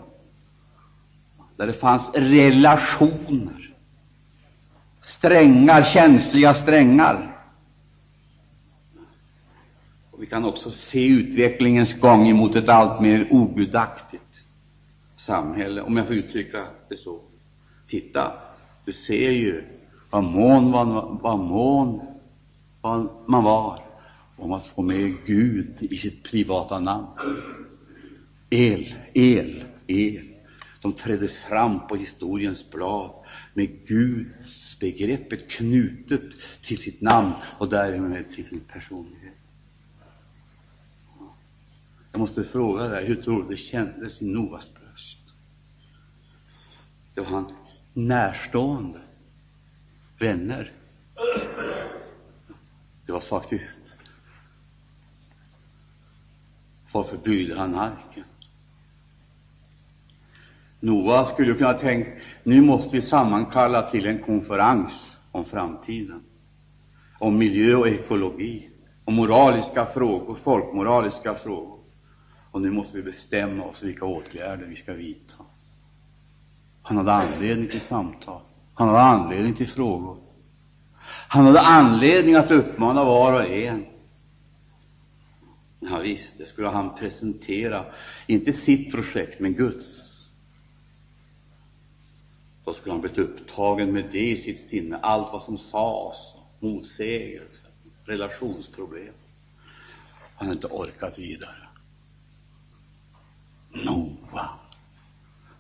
där 1.58 1.68
det 1.68 1.74
fanns 1.74 2.12
relationer, 2.14 3.74
strängar, 5.01 5.84
känsliga 5.84 6.53
strängar. 6.53 7.36
Och 10.18 10.24
vi 10.24 10.28
kan 10.28 10.45
också 10.45 10.72
se 10.72 11.07
utvecklingens 11.07 11.99
gång 11.99 12.36
mot 12.36 12.55
ett 12.55 12.70
allt 12.70 13.01
mer 13.01 13.28
ogudaktigt 13.32 14.43
samhälle, 15.15 15.82
om 15.82 15.97
jag 15.97 16.07
får 16.07 16.15
uttrycka 16.15 16.68
det 16.89 16.97
så. 16.97 17.20
Titta, 17.88 18.32
du 18.86 18.93
ser 18.93 19.32
ju 19.32 19.63
vad 20.09 20.24
mån, 20.24 20.72
vad, 20.72 21.20
vad 21.22 21.39
mån 21.39 22.01
vad 22.82 23.09
man 23.28 23.43
var 23.43 23.80
om 24.36 24.51
att 24.51 24.65
få 24.65 24.82
med 24.82 25.15
Gud 25.26 25.78
i 25.80 25.97
sitt 25.97 26.24
privata 26.24 26.80
namn. 26.80 27.07
El, 28.49 28.93
el, 29.13 29.63
el. 29.88 30.34
De 30.82 30.93
trädde 30.93 31.28
fram 31.28 31.88
på 31.88 31.95
historiens 31.95 32.72
blad 32.72 33.11
med 33.53 33.88
Guds 33.88 34.80
begreppet 34.80 35.51
knutet 35.51 36.24
till 36.61 36.78
sitt 36.78 37.01
namn 37.01 37.34
och 37.57 37.70
därmed 37.70 38.26
till 38.36 38.47
sin 38.47 38.61
personlighet. 38.74 39.34
Jag 42.18 42.22
måste 42.22 42.43
fråga 42.43 42.84
dig, 42.84 43.05
hur 43.05 43.15
tror 43.15 43.43
du 43.43 43.49
det 43.49 43.57
kändes 43.57 44.22
i 44.22 44.26
Noas 44.26 44.72
bröst? 44.74 45.20
Det 47.13 47.22
var 47.22 47.28
hans 47.28 47.80
närstående 47.93 48.99
vänner. 50.20 50.74
Det 53.05 53.11
var 53.11 53.20
faktiskt 53.20 53.80
varför 56.91 57.18
byggde 57.18 57.55
han 57.55 57.76
arken? 57.76 58.24
Noa 60.80 61.26
skulle 61.26 61.53
kunna 61.53 61.74
tänka, 61.74 62.09
nu 62.43 62.61
måste 62.61 62.95
vi 62.95 63.01
sammankalla 63.01 63.89
till 63.89 64.05
en 64.05 64.20
konferens 64.20 65.18
om 65.32 65.45
framtiden, 65.45 66.24
om 67.20 67.38
miljö 67.38 67.76
och 67.76 67.88
ekologi, 67.88 68.70
om 69.05 69.15
moraliska 69.15 69.86
frågor, 69.86 70.36
folkmoraliska 70.36 71.36
frågor. 71.36 71.76
Och 72.58 72.64
nu 72.64 72.72
måste 72.72 72.97
vi 72.97 73.03
bestämma 73.03 73.64
oss 73.64 73.84
vilka 73.84 74.05
åtgärder 74.05 74.66
vi 74.66 74.76
ska 74.76 74.93
vidta. 74.93 75.36
Han 76.82 76.97
hade 76.97 77.14
anledning 77.14 77.68
till 77.68 77.82
samtal. 77.82 78.41
Han 78.74 78.88
hade 78.88 79.01
anledning 79.01 79.53
till 79.53 79.68
frågor. 79.68 80.18
Han 81.03 81.45
hade 81.45 81.62
anledning 81.62 82.36
att 82.36 82.51
uppmana 82.51 83.03
var 83.03 83.34
och 83.34 83.49
en. 83.49 83.86
Ja, 85.80 85.99
visst, 85.99 86.38
det 86.38 86.45
skulle 86.45 86.68
han 86.68 86.95
presentera, 86.95 87.86
inte 88.28 88.53
sitt 88.53 88.91
projekt, 88.91 89.39
men 89.39 89.53
Guds. 89.53 90.28
Då 92.66 92.74
skulle 92.74 92.93
han 92.93 93.01
blivit 93.01 93.20
upptagen 93.20 93.93
med 93.93 94.05
det 94.12 94.30
i 94.30 94.36
sitt 94.36 94.60
sinne, 94.60 94.97
allt 94.97 95.34
vad 95.34 95.43
som 95.43 95.58
sades, 95.58 96.36
motsägelser, 96.60 97.70
relationsproblem. 98.05 99.14
Han 100.36 100.47
hade 100.47 100.58
inte 100.58 100.68
orkat 100.68 101.20
vidare. 101.20 101.66
Noa, 103.86 104.49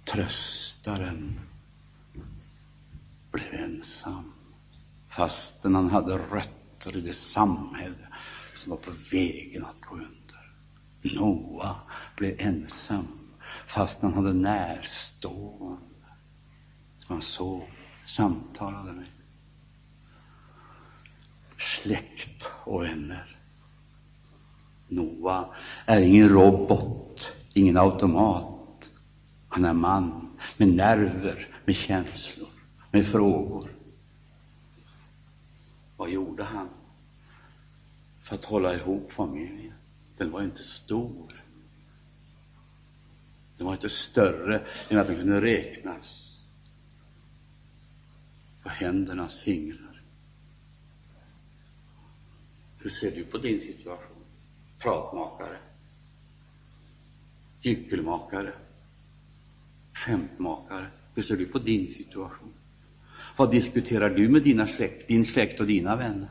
tröstaren, 0.05 1.39
blev 3.31 3.53
ensam 3.53 4.33
fastän 5.09 5.75
han 5.75 5.89
hade 5.89 6.17
rötter 6.17 6.97
i 6.97 7.01
det 7.01 7.13
samhälle 7.13 8.07
som 8.53 8.69
var 8.69 8.77
på 8.77 8.91
vägen 9.11 9.65
att 9.65 9.81
gå 9.81 9.95
under. 9.95 10.53
Noa 11.01 11.75
blev 12.15 12.35
ensam 12.39 13.07
fastän 13.67 14.13
han 14.13 14.25
hade 14.25 14.37
närstående 14.37 15.81
som 16.99 17.13
han 17.15 17.21
såg, 17.21 17.71
samtalade 18.07 18.91
med. 18.93 19.07
Släkt 21.57 22.51
och 22.63 22.83
vänner. 22.83 23.37
Noa 24.87 25.55
är 25.85 26.01
ingen 26.01 26.29
robot, 26.29 27.31
ingen 27.57 27.77
automat. 27.77 28.53
Han 29.47 29.65
är 29.65 29.73
man 29.73 30.29
med 30.57 30.75
nerver, 30.75 31.47
med 31.65 31.75
känslor, 31.75 32.49
med 32.91 33.05
frågor. 33.05 33.69
Vad 35.97 36.09
gjorde 36.09 36.43
han? 36.43 36.69
för 38.27 38.35
att 38.35 38.45
hålla 38.45 38.75
ihop 38.75 39.13
familjen. 39.13 39.73
Den 40.17 40.31
var 40.31 40.43
inte 40.43 40.63
stor. 40.63 41.43
Den 43.57 43.67
var 43.67 43.73
inte 43.73 43.89
större 43.89 44.67
än 44.89 44.99
att 44.99 45.07
den 45.07 45.15
kunde 45.15 45.41
räknas 45.41 46.39
på 48.63 48.69
händernas 48.69 49.41
fingrar. 49.43 50.01
Hur 52.77 52.89
ser 52.89 53.11
du 53.11 53.23
på 53.23 53.37
din 53.37 53.61
situation? 53.61 54.23
Pratmakare? 54.79 55.57
Gyckelmakare? 57.61 58.53
Skämtmakare? 59.93 60.87
Hur 61.15 61.23
ser 61.23 61.37
du 61.37 61.45
på 61.45 61.59
din 61.59 61.91
situation? 61.91 62.53
Vad 63.37 63.51
diskuterar 63.51 64.09
du 64.09 64.29
med 64.29 64.43
dina 64.43 64.67
släkt, 64.67 65.07
din 65.07 65.25
släkt 65.25 65.59
och 65.59 65.67
dina 65.67 65.95
vänner? 65.95 66.29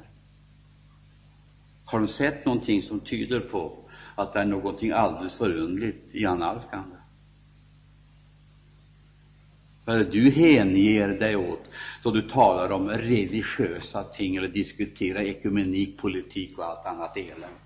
Har 1.84 2.00
de 2.00 2.08
sett 2.08 2.46
någonting 2.46 2.82
som 2.82 3.00
tyder 3.00 3.40
på 3.40 3.78
att 4.14 4.32
det 4.32 4.40
är 4.40 4.44
någonting 4.44 4.90
alldeles 4.90 5.34
förundligt 5.34 6.14
i 6.14 6.26
analkande? 6.26 6.96
Vad 9.84 9.96
är 9.96 10.04
det 10.04 10.10
du 10.10 10.30
hänger 10.30 11.08
dig 11.08 11.36
åt 11.36 11.70
då 12.02 12.10
du 12.10 12.22
talar 12.22 12.72
om 12.72 12.88
religiösa 12.88 14.04
ting 14.04 14.36
eller 14.36 14.48
diskuterar 14.48 15.20
ekumenik, 15.20 15.98
politik 15.98 16.58
och 16.58 16.64
allt 16.64 16.86
annat 16.86 17.16
elände? 17.16 17.65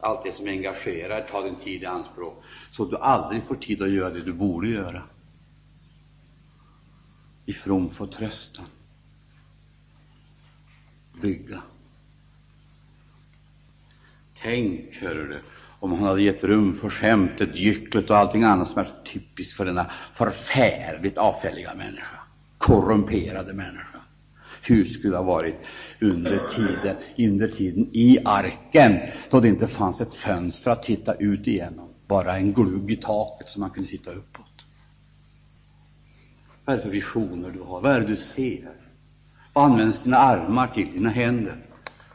Allt 0.00 0.24
det 0.24 0.36
som 0.36 0.46
engagerar 0.46 1.20
tar 1.20 1.42
din 1.42 1.56
tid 1.56 1.82
i 1.82 1.86
anspråk, 1.86 2.42
så 2.70 2.82
att 2.82 2.90
du 2.90 2.96
aldrig 2.96 3.42
får 3.42 3.54
tid 3.54 3.82
att 3.82 3.90
göra 3.90 4.10
det 4.10 4.22
du 4.22 4.32
borde 4.32 4.68
göra 4.68 5.02
i 7.46 7.52
from 7.52 7.90
förtröstan. 7.90 8.66
Bygga. 11.22 11.62
Tänk, 14.34 14.96
hör 14.96 15.14
du, 15.14 15.40
om 15.80 15.92
han 15.92 16.02
hade 16.02 16.22
gett 16.22 16.44
rum 16.44 16.78
för 16.78 16.90
skämtet, 16.90 17.56
gycklet 17.56 18.10
och 18.10 18.16
allting 18.16 18.42
annat 18.42 18.68
som 18.68 18.78
är 18.78 18.84
så 18.84 19.12
typiskt 19.12 19.56
för 19.56 19.64
denna 19.64 19.84
förfärligt 20.14 21.18
avfälliga 21.18 21.74
människa, 21.74 22.18
korrumperade 22.58 23.52
människa. 23.52 23.95
Gud 24.66 24.90
skulle 24.90 25.16
ha 25.16 25.22
varit 25.22 25.56
under 26.00 26.38
tiden, 26.38 26.96
under 27.18 27.48
tiden 27.48 27.88
i 27.92 28.18
arken, 28.24 28.98
då 29.30 29.40
det 29.40 29.48
inte 29.48 29.66
fanns 29.66 30.00
ett 30.00 30.14
fönster 30.14 30.70
att 30.70 30.82
titta 30.82 31.14
ut 31.14 31.46
igenom, 31.46 31.88
bara 32.06 32.36
en 32.36 32.52
glugg 32.52 32.90
i 32.90 32.96
taket 32.96 33.50
som 33.50 33.60
man 33.60 33.70
kunde 33.70 33.88
sitta 33.88 34.10
uppåt? 34.10 34.66
Vad 36.64 36.74
är 36.74 36.76
det 36.76 36.82
för 36.82 36.90
visioner 36.90 37.50
du 37.50 37.60
har? 37.60 37.80
Vad 37.80 37.92
är 37.92 38.00
det 38.00 38.06
du 38.06 38.16
ser? 38.16 38.70
Vad 39.52 39.64
används 39.64 40.02
dina 40.04 40.16
armar 40.16 40.66
till, 40.66 40.92
dina 40.92 41.10
händer, 41.10 41.66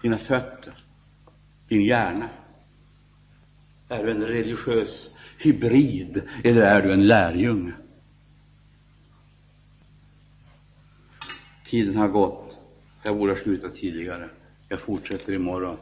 dina 0.02 0.18
fötter, 0.18 0.84
din 1.68 1.82
hjärna? 1.82 2.30
Är 3.90 4.04
du 4.04 4.12
en 4.12 4.22
religiös 4.22 5.10
hybrid 5.40 6.24
eller 6.44 6.62
är 6.62 6.82
du 6.82 6.94
en 6.94 7.08
lärjunge? 7.08 7.74
Tiden 11.72 11.98
har 11.98 12.08
gått. 12.08 12.58
Jag 13.04 13.18
borde 13.18 13.32
ha 13.32 13.38
slutat 13.38 13.76
tidigare. 13.76 14.30
Jag 14.70 14.82
fortsätter 14.82 15.34
imorgon, 15.34 15.78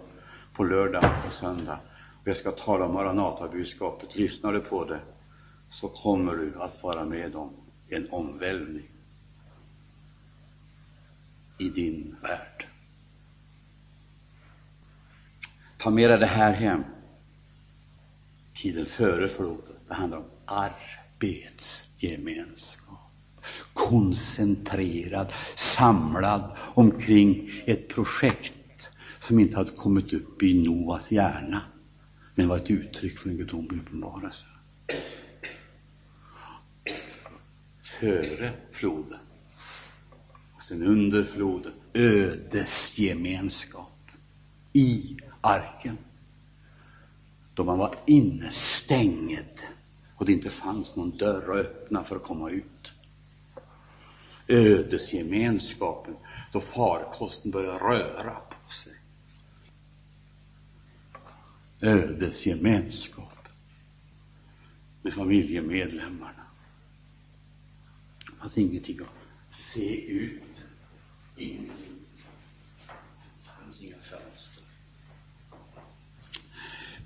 på 0.54 0.64
lördag 0.64 1.04
och 1.28 1.34
söndag. 1.34 1.80
Och 2.22 2.28
jag 2.28 2.38
ska 2.38 2.52
tala 2.52 2.86
om 2.86 2.94
Maranata-budskapet. 2.94 4.16
Lyssnar 4.16 4.54
du 4.54 4.60
på 4.60 4.86
det, 4.86 5.00
så 5.72 5.88
kommer 5.88 6.36
du 6.36 6.62
att 6.62 6.84
vara 6.84 7.06
med 7.06 7.36
om 7.36 7.54
en 7.88 8.12
omvälvning 8.12 8.90
i 11.58 11.70
din 11.70 12.16
värld. 12.22 12.68
Ta 15.78 15.90
med 15.90 16.10
dig 16.10 16.20
det 16.20 16.26
här 16.26 16.54
hem. 16.54 16.84
Tiden 18.56 18.86
före 18.86 19.30
floden. 19.30 19.76
Det 19.88 19.94
handlar 19.94 20.18
om 20.18 20.26
arbetsgemenskap. 20.46 22.99
Koncentrerad, 23.88 25.34
samlad 25.56 26.58
omkring 26.74 27.52
ett 27.66 27.88
projekt 27.88 28.92
som 29.20 29.40
inte 29.40 29.58
hade 29.58 29.72
kommit 29.72 30.14
upp 30.14 30.44
i 30.44 30.54
Noas 30.54 31.12
hjärna, 31.12 31.62
men 32.36 32.48
var 32.48 32.58
ett 32.58 32.72
uttryck 32.72 33.20
för 33.20 33.30
en 33.30 33.38
gudomlig 33.38 33.80
uppenbarelse. 33.80 34.46
Före 38.00 38.54
floden 38.72 39.20
och 40.56 40.64
sen 40.64 40.84
under 40.84 41.24
floden 41.24 41.72
ödesgemenskap 41.94 44.12
i 44.74 45.18
arken 45.42 45.98
då 47.54 47.64
man 47.64 47.78
var 47.78 47.96
instängd 48.06 49.60
och 50.16 50.26
det 50.26 50.32
inte 50.32 50.50
fanns 50.50 50.96
någon 50.96 51.18
dörr 51.18 51.60
att 51.60 51.66
öppna 51.66 52.04
för 52.04 52.16
att 52.16 52.24
komma 52.24 52.50
ut. 52.50 52.89
Ödesgemenskapen 54.50 56.16
då 56.52 56.62
farkosten 56.62 57.52
började 57.52 57.78
röra 57.78 58.36
på 58.50 58.74
sig. 58.74 58.94
Ödesgemenskap 61.82 63.48
med 65.02 65.14
familjemedlemmarna. 65.14 66.46
Det 68.32 68.38
fanns 68.38 68.58
ingenting 68.58 69.00
att 69.00 69.56
se 69.56 70.06
ut, 70.12 70.44
ingenting. 71.38 72.00
Det 72.88 73.64
fanns 73.64 73.82
inga 73.82 73.96
fönster 73.96 74.64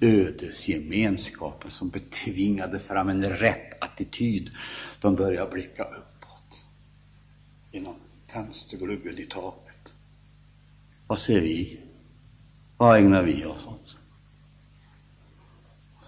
ödesgemenskapen 0.04 1.72
som 1.72 1.90
betvingade 1.90 2.80
fram 2.80 3.10
en 3.10 3.26
rätt 3.26 3.84
attityd. 3.84 4.50
De 5.02 5.16
började 5.16 5.52
blicka 5.52 5.84
upp 5.84 6.03
genom 7.74 7.96
fönstergluggen 8.28 9.18
i 9.18 9.26
taket. 9.26 9.94
Vad 11.08 11.20
ser 11.20 11.42
vi? 11.42 11.82
Vad 12.78 12.98
ägnar 12.98 13.24
vi 13.24 13.46
oss 13.46 13.66
åt? 13.66 13.96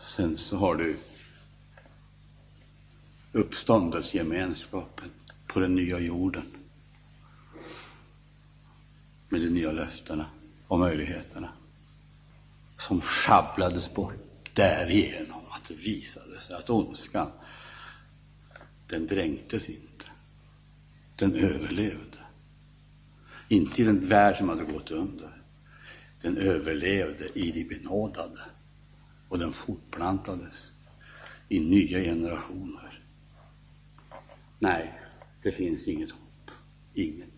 Sen 0.03 0.37
så 0.37 0.57
har 0.57 0.75
du 0.75 0.97
uppståndelsegemenskapen 3.31 5.11
på 5.47 5.59
den 5.59 5.75
nya 5.75 5.99
jorden 5.99 6.45
med 9.29 9.41
de 9.41 9.49
nya 9.49 9.71
löftena 9.71 10.25
och 10.67 10.79
möjligheterna 10.79 11.49
som 12.77 13.01
sjabblades 13.01 13.93
bort 13.93 14.49
därigenom 14.53 15.41
att 15.49 15.67
det 15.67 15.73
visade 15.73 16.41
sig 16.41 16.55
att 16.55 16.69
ondskan, 16.69 17.31
den 18.87 19.07
dränktes 19.07 19.69
inte. 19.69 20.05
Den 21.15 21.35
överlevde. 21.35 22.17
Inte 23.47 23.81
i 23.81 23.85
den 23.85 24.09
värld 24.09 24.37
som 24.37 24.49
hade 24.49 24.63
gått 24.65 24.91
under. 24.91 25.43
Den 26.21 26.37
överlevde 26.37 27.39
i 27.39 27.51
de 27.51 27.63
benådade 27.63 28.41
och 29.29 29.39
den 29.39 29.51
fortplantades 29.51 30.71
i 31.49 31.59
nya 31.59 31.99
generationer. 31.99 33.03
Nej, 34.59 34.99
det 35.41 35.51
finns 35.51 35.87
inget 35.87 36.11
hopp. 36.11 36.51
Ingen. 36.93 37.31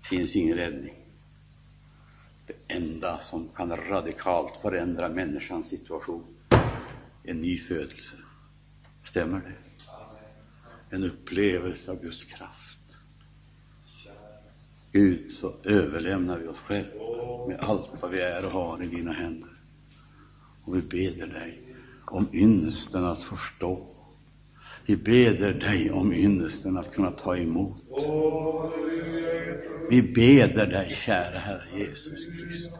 Det 0.00 0.08
finns 0.08 0.36
ingen 0.36 0.56
räddning 0.56 1.00
det 2.50 2.74
enda 2.74 3.20
som 3.20 3.48
kan 3.48 3.76
radikalt 3.76 4.56
förändra 4.56 5.08
människans 5.08 5.68
situation. 5.68 6.24
är 6.48 7.30
En 7.30 7.40
ny 7.40 7.58
födelse. 7.58 8.16
Stämmer 9.04 9.40
det? 9.40 9.54
En 10.96 11.04
upplevelse 11.04 11.90
av 11.90 12.02
Guds 12.02 12.24
kraft. 12.24 12.69
Gud, 14.92 15.32
så 15.32 15.54
överlämnar 15.64 16.38
vi 16.38 16.48
oss 16.48 16.58
själva 16.58 17.04
med 17.48 17.60
allt 17.60 17.90
vad 18.00 18.10
vi 18.10 18.20
är 18.20 18.46
och 18.46 18.52
har 18.52 18.82
i 18.82 18.86
dina 18.86 19.12
händer. 19.12 19.50
Och 20.64 20.76
vi 20.76 20.80
beder 20.80 21.26
dig 21.26 21.62
om 22.04 22.28
ynnesten 22.32 23.04
att 23.04 23.22
förstå. 23.22 23.86
Vi 24.86 24.96
beder 24.96 25.54
dig 25.54 25.90
om 25.90 26.12
ynnesten 26.12 26.76
att 26.76 26.92
kunna 26.92 27.10
ta 27.10 27.36
emot. 27.36 27.82
Vi 29.90 30.12
beder 30.14 30.66
dig, 30.66 30.94
kära 30.94 31.38
Herre 31.38 31.80
Jesus 31.80 32.26
Kristus, 32.26 32.72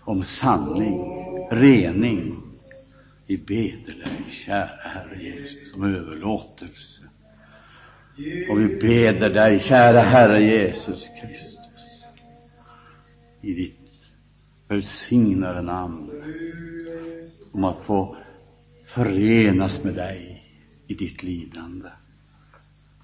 om 0.00 0.24
sanning, 0.24 1.00
rening. 1.50 2.42
Vi 3.26 3.38
beder 3.38 4.04
dig, 4.04 4.24
kära 4.30 4.66
Herre 4.80 5.22
Jesus, 5.22 5.74
om 5.74 5.84
överlåtelse. 5.84 7.02
Och 8.50 8.60
vi 8.60 8.76
beder 8.80 9.30
dig, 9.30 9.60
kära 9.60 10.00
Herre 10.00 10.40
Jesus 10.40 11.08
Kristus, 11.20 11.86
i 13.40 13.54
ditt 13.54 14.10
välsignade 14.68 15.62
namn, 15.62 16.10
om 17.52 17.64
att 17.64 17.78
få 17.78 18.16
förenas 18.86 19.84
med 19.84 19.94
dig 19.94 20.44
i 20.86 20.94
ditt 20.94 21.22
lidande. 21.22 21.88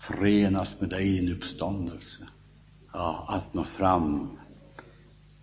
Förenas 0.00 0.80
med 0.80 0.90
dig 0.90 1.08
i 1.08 1.20
din 1.20 1.32
uppståndelse. 1.32 2.28
Ja, 2.92 3.26
att 3.28 3.54
nå 3.54 3.64
fram 3.64 4.38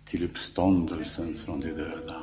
till 0.04 0.24
uppståndelsen 0.24 1.36
från 1.36 1.60
de 1.60 1.68
döda. 1.68 2.22